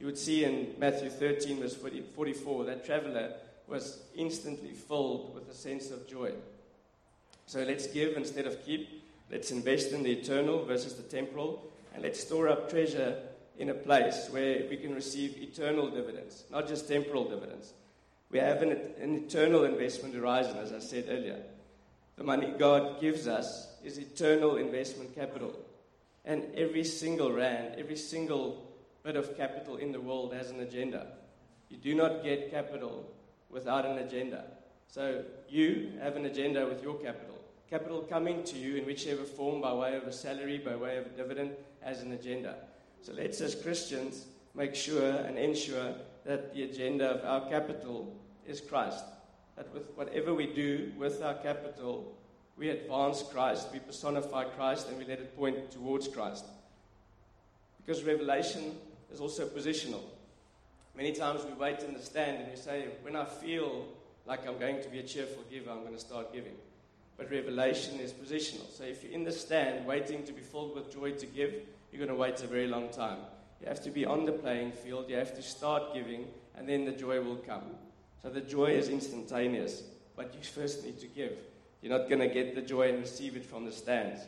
You 0.00 0.06
would 0.06 0.18
see 0.18 0.44
in 0.44 0.74
Matthew 0.78 1.10
13, 1.10 1.60
verse 1.60 1.76
44, 1.76 2.64
that 2.64 2.86
traveler 2.86 3.34
was 3.68 4.02
instantly 4.16 4.70
filled 4.70 5.34
with 5.34 5.48
a 5.50 5.54
sense 5.54 5.90
of 5.90 6.08
joy. 6.08 6.32
So 7.46 7.62
let's 7.62 7.86
give 7.86 8.16
instead 8.16 8.46
of 8.46 8.64
keep. 8.64 9.02
Let's 9.30 9.50
invest 9.50 9.92
in 9.92 10.02
the 10.02 10.12
eternal 10.12 10.64
versus 10.64 10.94
the 10.94 11.02
temporal. 11.02 11.62
And 11.92 12.02
let's 12.02 12.20
store 12.20 12.48
up 12.48 12.70
treasure 12.70 13.18
in 13.58 13.68
a 13.68 13.74
place 13.74 14.28
where 14.30 14.64
we 14.70 14.78
can 14.78 14.94
receive 14.94 15.36
eternal 15.36 15.90
dividends, 15.90 16.44
not 16.50 16.66
just 16.66 16.88
temporal 16.88 17.28
dividends. 17.28 17.74
We 18.30 18.38
have 18.38 18.62
an, 18.62 18.70
an 19.00 19.16
eternal 19.16 19.64
investment 19.64 20.14
horizon, 20.14 20.56
as 20.56 20.72
I 20.72 20.78
said 20.78 21.06
earlier. 21.10 21.42
The 22.16 22.24
money 22.24 22.54
God 22.58 23.02
gives 23.02 23.28
us 23.28 23.68
is 23.84 23.98
eternal 23.98 24.56
investment 24.56 25.14
capital. 25.14 25.54
And 26.24 26.44
every 26.54 26.84
single 26.84 27.32
rand, 27.32 27.74
every 27.76 27.96
single 27.96 28.69
bit 29.02 29.16
of 29.16 29.36
capital 29.36 29.76
in 29.76 29.92
the 29.92 30.00
world 30.00 30.34
has 30.34 30.50
an 30.50 30.60
agenda. 30.60 31.06
You 31.68 31.76
do 31.76 31.94
not 31.94 32.22
get 32.22 32.50
capital 32.50 33.10
without 33.48 33.86
an 33.86 33.98
agenda. 33.98 34.44
So 34.88 35.24
you 35.48 35.92
have 36.00 36.16
an 36.16 36.26
agenda 36.26 36.66
with 36.66 36.82
your 36.82 36.94
capital. 36.94 37.36
Capital 37.70 38.02
coming 38.02 38.42
to 38.44 38.58
you 38.58 38.76
in 38.76 38.84
whichever 38.84 39.22
form, 39.22 39.60
by 39.60 39.72
way 39.72 39.96
of 39.96 40.02
a 40.04 40.12
salary, 40.12 40.58
by 40.58 40.74
way 40.74 40.96
of 40.96 41.06
a 41.06 41.10
dividend, 41.10 41.52
has 41.80 42.02
an 42.02 42.12
agenda. 42.12 42.56
So 43.02 43.12
let's, 43.12 43.40
as 43.40 43.54
Christians, 43.54 44.26
make 44.54 44.74
sure 44.74 45.10
and 45.10 45.38
ensure 45.38 45.94
that 46.24 46.52
the 46.52 46.64
agenda 46.64 47.06
of 47.06 47.24
our 47.24 47.48
capital 47.48 48.12
is 48.46 48.60
Christ. 48.60 49.04
That 49.56 49.72
with 49.72 49.84
whatever 49.94 50.34
we 50.34 50.46
do 50.46 50.92
with 50.98 51.22
our 51.22 51.34
capital, 51.34 52.18
we 52.56 52.70
advance 52.70 53.22
Christ, 53.22 53.68
we 53.72 53.78
personify 53.78 54.44
Christ, 54.44 54.88
and 54.88 54.98
we 54.98 55.04
let 55.04 55.20
it 55.20 55.36
point 55.36 55.70
towards 55.70 56.08
Christ. 56.08 56.44
Because 57.78 58.02
revelation 58.02 58.76
is 59.12 59.20
also 59.20 59.46
positional. 59.46 60.02
Many 60.96 61.12
times 61.12 61.44
we 61.44 61.52
wait 61.52 61.80
in 61.80 61.94
the 61.94 62.00
stand 62.00 62.38
and 62.38 62.50
we 62.50 62.56
say, 62.56 62.86
when 63.02 63.16
I 63.16 63.24
feel 63.24 63.86
like 64.26 64.46
I'm 64.46 64.58
going 64.58 64.82
to 64.82 64.88
be 64.88 64.98
a 64.98 65.02
cheerful 65.02 65.42
giver, 65.50 65.70
I'm 65.70 65.80
going 65.80 65.94
to 65.94 66.00
start 66.00 66.32
giving. 66.32 66.54
But 67.16 67.30
revelation 67.30 68.00
is 68.00 68.12
positional. 68.12 68.70
So 68.72 68.84
if 68.84 69.02
you're 69.02 69.12
in 69.12 69.24
the 69.24 69.32
stand 69.32 69.86
waiting 69.86 70.24
to 70.24 70.32
be 70.32 70.40
filled 70.40 70.74
with 70.74 70.92
joy 70.92 71.12
to 71.12 71.26
give, 71.26 71.54
you're 71.92 72.04
going 72.04 72.08
to 72.08 72.14
wait 72.14 72.42
a 72.42 72.46
very 72.46 72.66
long 72.66 72.88
time. 72.90 73.18
You 73.60 73.68
have 73.68 73.82
to 73.84 73.90
be 73.90 74.06
on 74.06 74.24
the 74.24 74.32
playing 74.32 74.72
field, 74.72 75.08
you 75.08 75.16
have 75.16 75.34
to 75.36 75.42
start 75.42 75.92
giving, 75.92 76.26
and 76.56 76.68
then 76.68 76.84
the 76.84 76.92
joy 76.92 77.20
will 77.20 77.36
come. 77.36 77.64
So 78.22 78.30
the 78.30 78.40
joy 78.40 78.72
is 78.72 78.88
instantaneous, 78.88 79.82
but 80.16 80.34
you 80.34 80.40
first 80.42 80.84
need 80.84 80.98
to 81.00 81.06
give. 81.06 81.32
You're 81.82 81.98
not 81.98 82.08
going 82.08 82.20
to 82.20 82.28
get 82.28 82.54
the 82.54 82.62
joy 82.62 82.90
and 82.90 83.00
receive 83.00 83.36
it 83.36 83.44
from 83.44 83.64
the 83.64 83.72
stands. 83.72 84.22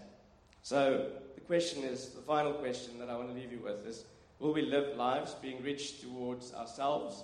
So 0.63 1.11
the 1.35 1.41
question 1.43 1.83
is 1.83 2.11
the 2.11 2.23
final 2.23 2.53
question 2.53 2.99
that 2.99 3.09
I 3.11 3.17
want 3.17 3.29
to 3.29 3.35
leave 3.35 3.53
you 3.53 3.61
with 3.61 3.87
is 3.87 4.05
will 4.43 4.53
we 4.53 4.63
live 4.63 4.97
lives 4.97 5.37
being 5.41 5.63
rich 5.63 6.01
towards 6.01 6.53
ourselves, 6.53 7.23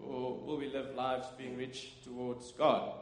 or 0.00 0.38
will 0.38 0.56
we 0.56 0.68
live 0.68 0.94
lives 0.94 1.26
being 1.36 1.56
rich 1.56 1.94
towards 2.04 2.52
God? 2.52 2.92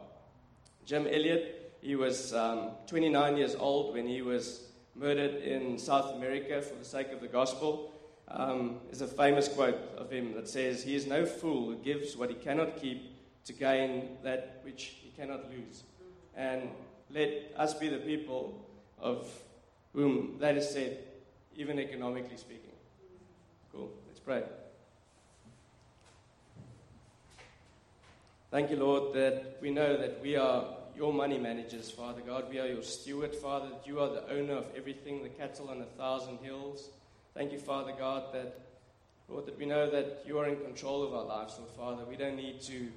Jim 0.86 1.06
Elliot, 1.06 1.76
he 1.82 1.94
was 1.94 2.32
um, 2.32 2.70
29 2.86 3.36
years 3.36 3.54
old 3.54 3.92
when 3.92 4.06
he 4.06 4.22
was 4.22 4.62
murdered 4.94 5.42
in 5.42 5.76
South 5.76 6.14
America 6.14 6.62
for 6.62 6.76
the 6.76 6.84
sake 6.84 7.12
of 7.12 7.20
the 7.20 7.28
gospel. 7.28 7.92
Um, 8.28 8.78
there's 8.86 9.02
a 9.02 9.06
famous 9.06 9.48
quote 9.48 9.78
of 9.98 10.10
him 10.10 10.32
that 10.32 10.48
says, 10.48 10.82
He 10.82 10.94
is 10.94 11.06
no 11.06 11.26
fool 11.26 11.66
who 11.66 11.76
gives 11.76 12.16
what 12.16 12.30
he 12.30 12.36
cannot 12.36 12.80
keep 12.80 13.18
to 13.44 13.52
gain 13.52 14.16
that 14.24 14.62
which 14.64 14.94
he 15.02 15.10
cannot 15.10 15.50
lose. 15.50 15.82
And 16.34 16.70
let 17.10 17.52
us 17.54 17.74
be 17.74 17.90
the 17.90 17.98
people 17.98 18.66
of 18.98 19.30
whom 19.92 20.36
that 20.38 20.56
is 20.56 20.70
said, 20.70 21.00
even 21.54 21.78
economically 21.78 22.38
speaking. 22.38 22.67
Cool. 23.72 23.90
Let's 24.06 24.20
pray. 24.20 24.42
Thank 28.50 28.70
you, 28.70 28.76
Lord, 28.76 29.14
that 29.14 29.58
we 29.60 29.70
know 29.70 29.96
that 29.96 30.22
we 30.22 30.36
are 30.36 30.64
your 30.96 31.12
money 31.12 31.38
managers, 31.38 31.90
Father 31.90 32.22
God. 32.26 32.46
We 32.50 32.58
are 32.58 32.66
your 32.66 32.82
steward, 32.82 33.34
Father, 33.34 33.68
that 33.68 33.86
you 33.86 34.00
are 34.00 34.08
the 34.08 34.28
owner 34.32 34.54
of 34.54 34.66
everything, 34.76 35.22
the 35.22 35.28
cattle 35.28 35.68
on 35.68 35.80
a 35.82 35.84
thousand 35.84 36.38
hills. 36.38 36.88
Thank 37.34 37.52
you, 37.52 37.58
Father 37.58 37.92
God, 37.96 38.32
that, 38.32 38.58
Lord, 39.28 39.46
that 39.46 39.58
we 39.58 39.66
know 39.66 39.88
that 39.90 40.24
you 40.26 40.38
are 40.38 40.48
in 40.48 40.56
control 40.56 41.04
of 41.04 41.14
our 41.14 41.24
lives, 41.24 41.58
Lord 41.58 41.70
Father. 41.70 42.08
We 42.08 42.16
don't 42.16 42.36
need 42.36 42.60
to 42.62 42.88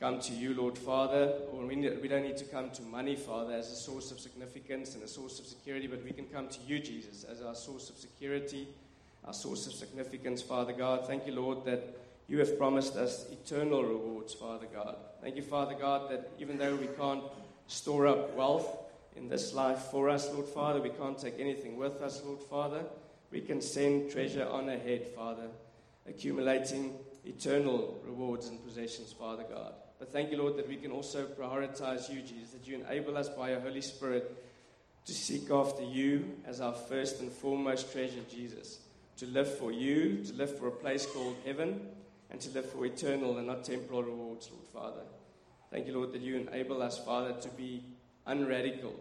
come 0.00 0.20
to 0.20 0.32
you, 0.32 0.54
Lord 0.54 0.78
Father, 0.78 1.34
or 1.52 1.66
we, 1.66 1.76
we 1.76 2.08
don't 2.08 2.22
need 2.22 2.36
to 2.38 2.44
come 2.44 2.70
to 2.70 2.82
money, 2.82 3.16
Father, 3.16 3.54
as 3.54 3.70
a 3.70 3.76
source 3.76 4.10
of 4.10 4.20
significance 4.20 4.94
and 4.94 5.02
a 5.02 5.08
source 5.08 5.38
of 5.38 5.46
security, 5.46 5.86
but 5.86 6.04
we 6.04 6.12
can 6.12 6.26
come 6.26 6.48
to 6.48 6.58
you, 6.66 6.78
Jesus, 6.78 7.24
as 7.24 7.42
our 7.42 7.54
source 7.54 7.90
of 7.90 7.96
security, 7.96 8.68
our 9.26 9.32
source 9.32 9.66
of 9.66 9.72
significance, 9.72 10.42
Father 10.42 10.72
God. 10.72 11.06
Thank 11.06 11.26
you, 11.26 11.34
Lord, 11.34 11.64
that 11.64 11.96
you 12.28 12.38
have 12.38 12.58
promised 12.58 12.96
us 12.96 13.26
eternal 13.30 13.84
rewards, 13.84 14.34
Father 14.34 14.66
God. 14.72 14.96
Thank 15.22 15.36
you, 15.36 15.42
Father 15.42 15.74
God, 15.74 16.10
that 16.10 16.30
even 16.38 16.58
though 16.58 16.76
we 16.76 16.86
can't 16.86 17.22
store 17.66 18.06
up 18.06 18.34
wealth 18.34 18.78
in 19.16 19.28
this 19.28 19.54
life 19.54 19.78
for 19.90 20.08
us, 20.08 20.30
Lord 20.32 20.46
Father, 20.46 20.80
we 20.80 20.90
can't 20.90 21.18
take 21.18 21.38
anything 21.38 21.76
with 21.76 22.00
us, 22.02 22.22
Lord 22.24 22.40
Father 22.40 22.84
we 23.34 23.40
can 23.40 23.60
send 23.60 24.12
treasure 24.12 24.46
on 24.46 24.68
ahead, 24.68 25.08
Father, 25.08 25.48
accumulating 26.08 26.94
eternal 27.24 28.00
rewards 28.06 28.46
and 28.46 28.64
possessions, 28.64 29.12
Father 29.12 29.42
God. 29.42 29.74
But 29.98 30.12
thank 30.12 30.30
you, 30.30 30.38
Lord, 30.38 30.56
that 30.56 30.68
we 30.68 30.76
can 30.76 30.92
also 30.92 31.26
prioritize 31.26 32.08
you, 32.08 32.22
Jesus, 32.22 32.50
that 32.50 32.64
you 32.64 32.76
enable 32.76 33.16
us 33.16 33.28
by 33.28 33.50
your 33.50 33.58
Holy 33.58 33.80
Spirit 33.80 34.36
to 35.06 35.12
seek 35.12 35.50
after 35.50 35.82
you 35.82 36.36
as 36.46 36.60
our 36.60 36.74
first 36.74 37.20
and 37.20 37.32
foremost 37.32 37.90
treasure, 37.90 38.22
Jesus, 38.30 38.78
to 39.18 39.26
live 39.26 39.58
for 39.58 39.72
you, 39.72 40.24
to 40.24 40.32
live 40.34 40.58
for 40.58 40.68
a 40.68 40.72
place 40.72 41.06
called 41.06 41.36
heaven, 41.44 41.80
and 42.30 42.40
to 42.40 42.50
live 42.50 42.70
for 42.70 42.84
eternal 42.84 43.38
and 43.38 43.46
not 43.46 43.64
temporal 43.64 44.02
rewards, 44.02 44.50
Lord 44.52 44.66
Father. 44.66 45.02
Thank 45.70 45.86
you, 45.86 45.94
Lord, 45.94 46.12
that 46.12 46.22
you 46.22 46.36
enable 46.36 46.82
us, 46.82 46.98
Father, 46.98 47.32
to 47.40 47.48
be 47.50 47.82
unradical 48.26 48.94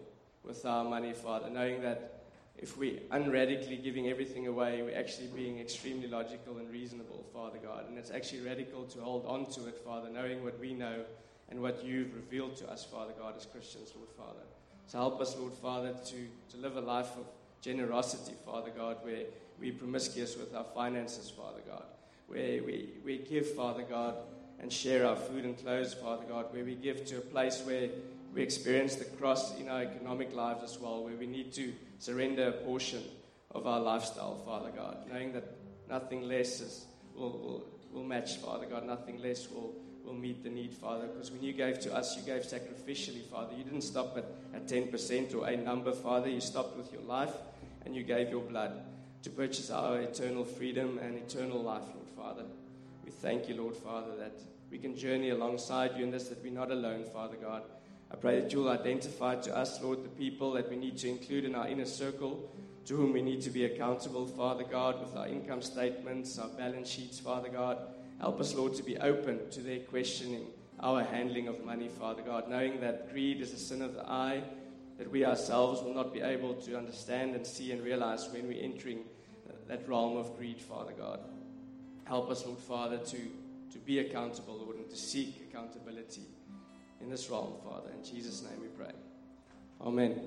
with 0.44 0.66
our 0.66 0.84
money, 0.84 1.14
Father, 1.14 1.50
knowing 1.50 1.82
that 1.82 2.24
if 2.58 2.78
we're 2.78 3.00
unradically 3.12 3.78
giving 3.78 4.08
everything 4.10 4.48
away, 4.48 4.82
we're 4.82 4.98
actually 4.98 5.28
being 5.28 5.60
extremely 5.60 6.08
logical 6.08 6.60
and 6.60 6.70
reasonable, 6.70 7.26
Father 7.34 7.58
God. 7.62 7.90
And 7.90 7.98
it's 7.98 8.12
actually 8.12 8.42
radical 8.42 8.84
to 8.86 9.02
hold 9.02 9.26
on 9.26 9.48
to 9.52 9.68
it, 9.68 9.80
Father, 9.84 10.10
knowing 10.10 10.44
what 10.44 10.60
we 10.60 10.74
know 10.74 11.04
and 11.50 11.62
what 11.62 11.84
you've 11.84 12.14
revealed 12.16 12.56
to 12.58 12.72
us, 12.72 12.84
Father 12.84 13.14
God, 13.20 13.36
as 13.38 13.46
Christians, 13.46 13.92
Lord 13.96 14.10
Father. 14.16 14.46
So 14.88 14.98
help 14.98 15.20
us, 15.22 15.36
Lord 15.38 15.54
Father, 15.54 15.94
to, 15.94 16.16
to 16.52 16.58
live 16.58 16.78
a 16.78 16.82
life 16.82 17.12
of 17.18 17.26
generosity, 17.62 18.34
Father 18.46 18.72
God, 18.76 18.98
where 19.04 19.24
we 19.64 19.72
promiscuous 19.72 20.36
with 20.36 20.54
our 20.54 20.66
finances, 20.76 21.30
Father 21.30 21.62
God, 21.66 21.86
where 22.28 22.62
we, 22.62 22.90
we 23.06 23.20
give, 23.20 23.50
Father 23.52 23.84
God, 23.84 24.16
and 24.60 24.72
share 24.72 25.08
our 25.08 25.16
food 25.16 25.46
and 25.46 25.58
clothes, 25.58 25.94
Father 25.94 26.26
God, 26.28 26.48
where 26.52 26.66
we 26.66 26.76
give 26.76 27.06
to 27.06 27.20
a 27.20 27.22
place 27.22 27.64
where 27.66 27.88
we 28.34 28.42
experience 28.42 28.96
the 28.96 29.06
cross 29.06 29.58
in 29.58 29.70
our 29.70 29.84
economic 29.84 30.36
lives 30.36 30.64
as 30.64 30.78
well, 30.80 31.06
where 31.06 31.16
we 31.16 31.28
need 31.28 31.54
to 31.54 31.72
surrender 32.00 32.50
a 32.50 32.52
portion 32.52 33.02
of 33.52 33.66
our 33.66 33.80
lifestyle, 33.80 34.36
Father 34.46 34.70
God, 34.76 34.98
knowing 35.10 35.32
that 35.32 35.46
nothing 35.90 36.24
less 36.24 36.60
is, 36.60 36.86
will, 37.16 37.32
will, 37.32 37.66
will 37.94 38.04
match, 38.04 38.38
Father 38.38 38.66
God, 38.66 38.86
nothing 38.86 39.22
less 39.22 39.50
will, 39.50 39.74
will 40.04 40.14
meet 40.14 40.44
the 40.44 40.50
need, 40.50 40.74
Father. 40.74 41.08
Because 41.08 41.32
when 41.32 41.42
you 41.42 41.54
gave 41.54 41.80
to 41.80 41.96
us, 41.96 42.18
you 42.18 42.24
gave 42.24 42.42
sacrificially, 42.42 43.24
Father. 43.28 43.54
You 43.56 43.64
didn't 43.64 43.84
stop 43.84 44.18
at, 44.18 44.26
at 44.54 44.68
10% 44.68 45.34
or 45.36 45.48
a 45.48 45.56
number, 45.56 45.94
Father. 45.94 46.28
You 46.28 46.42
stopped 46.42 46.76
with 46.76 46.92
your 46.92 47.04
life 47.04 47.34
and 47.86 47.96
you 47.96 48.04
gave 48.04 48.30
your 48.30 48.42
blood 48.42 48.82
to 49.24 49.30
purchase 49.30 49.72
our 49.72 50.02
eternal 50.02 50.44
freedom 50.44 51.00
and 51.02 51.18
eternal 51.18 51.62
life, 51.62 51.84
Lord 51.96 52.10
Father. 52.16 52.44
We 53.06 53.12
thank 53.12 53.48
you, 53.48 53.56
Lord 53.56 53.76
Father, 53.76 54.16
that 54.20 54.34
we 54.70 54.78
can 54.78 54.98
journey 54.98 55.30
alongside 55.30 55.92
you 55.98 56.04
in 56.04 56.12
this, 56.12 56.28
that 56.28 56.44
we're 56.44 56.52
not 56.52 56.72
alone, 56.72 57.06
Father 57.06 57.38
God. 57.42 57.64
I 58.12 58.16
pray 58.16 58.42
that 58.42 58.52
you'll 58.52 58.70
identify 58.70 59.36
to 59.36 59.56
us, 59.56 59.82
Lord, 59.82 60.04
the 60.04 60.10
people 60.10 60.52
that 60.54 60.70
we 60.70 60.76
need 60.76 60.98
to 60.98 61.10
include 61.10 61.46
in 61.46 61.56
our 61.56 61.68
inner 61.68 61.86
circle, 61.86 62.52
to 62.86 62.98
whom 62.98 63.14
we 63.14 63.22
need 63.22 63.42
to 63.44 63.50
be 63.50 63.64
accountable, 63.64 64.28
Father 64.28 64.66
God, 64.66 65.00
with 65.00 65.16
our 65.16 65.28
income 65.28 65.62
statements, 65.62 66.38
our 66.38 66.50
balance 66.50 66.90
sheets, 66.90 67.18
Father 67.18 67.50
God. 67.50 67.78
Help 68.20 68.42
us, 68.42 68.54
Lord, 68.54 68.76
to 68.76 68.84
be 68.84 68.98
open 68.98 69.50
to 69.52 69.62
their 69.62 69.80
questioning 69.80 70.48
our 70.82 71.02
handling 71.02 71.48
of 71.48 71.64
money, 71.64 71.88
Father 71.88 72.22
God, 72.22 72.50
knowing 72.50 72.82
that 72.82 73.10
greed 73.12 73.40
is 73.40 73.54
a 73.54 73.58
sin 73.58 73.82
of 73.82 73.94
the 73.94 74.06
eye, 74.06 74.44
that 74.98 75.10
we 75.10 75.26
ourselves 75.26 75.82
will 75.82 75.94
not 75.94 76.14
be 76.14 76.20
able 76.20 76.56
to 76.56 76.78
understand 76.78 77.36
and 77.36 77.48
see 77.48 77.72
and 77.72 77.82
realize 77.82 78.28
when 78.30 78.48
we're 78.48 78.62
entering 78.62 79.00
that 79.68 79.88
realm 79.88 80.18
of 80.18 80.38
greed, 80.38 80.62
Father 80.62 80.94
God. 80.94 81.20
Help 82.06 82.30
us, 82.30 82.46
Lord 82.46 82.60
Father, 82.60 82.98
to 82.98 83.18
to 83.74 83.80
be 83.80 84.00
accountable, 84.00 84.56
Lord, 84.56 84.76
and 84.78 84.90
to 84.90 84.96
seek 84.96 85.50
accountability 85.50 86.28
in 87.02 87.10
this 87.10 87.30
realm, 87.30 87.54
Father. 87.64 87.90
In 87.92 88.04
Jesus' 88.04 88.44
name 88.44 88.62
we 88.62 88.68
pray. 88.68 88.92
Amen. 89.82 90.22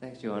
Thanks, 0.00 0.22
Johan. 0.22 0.32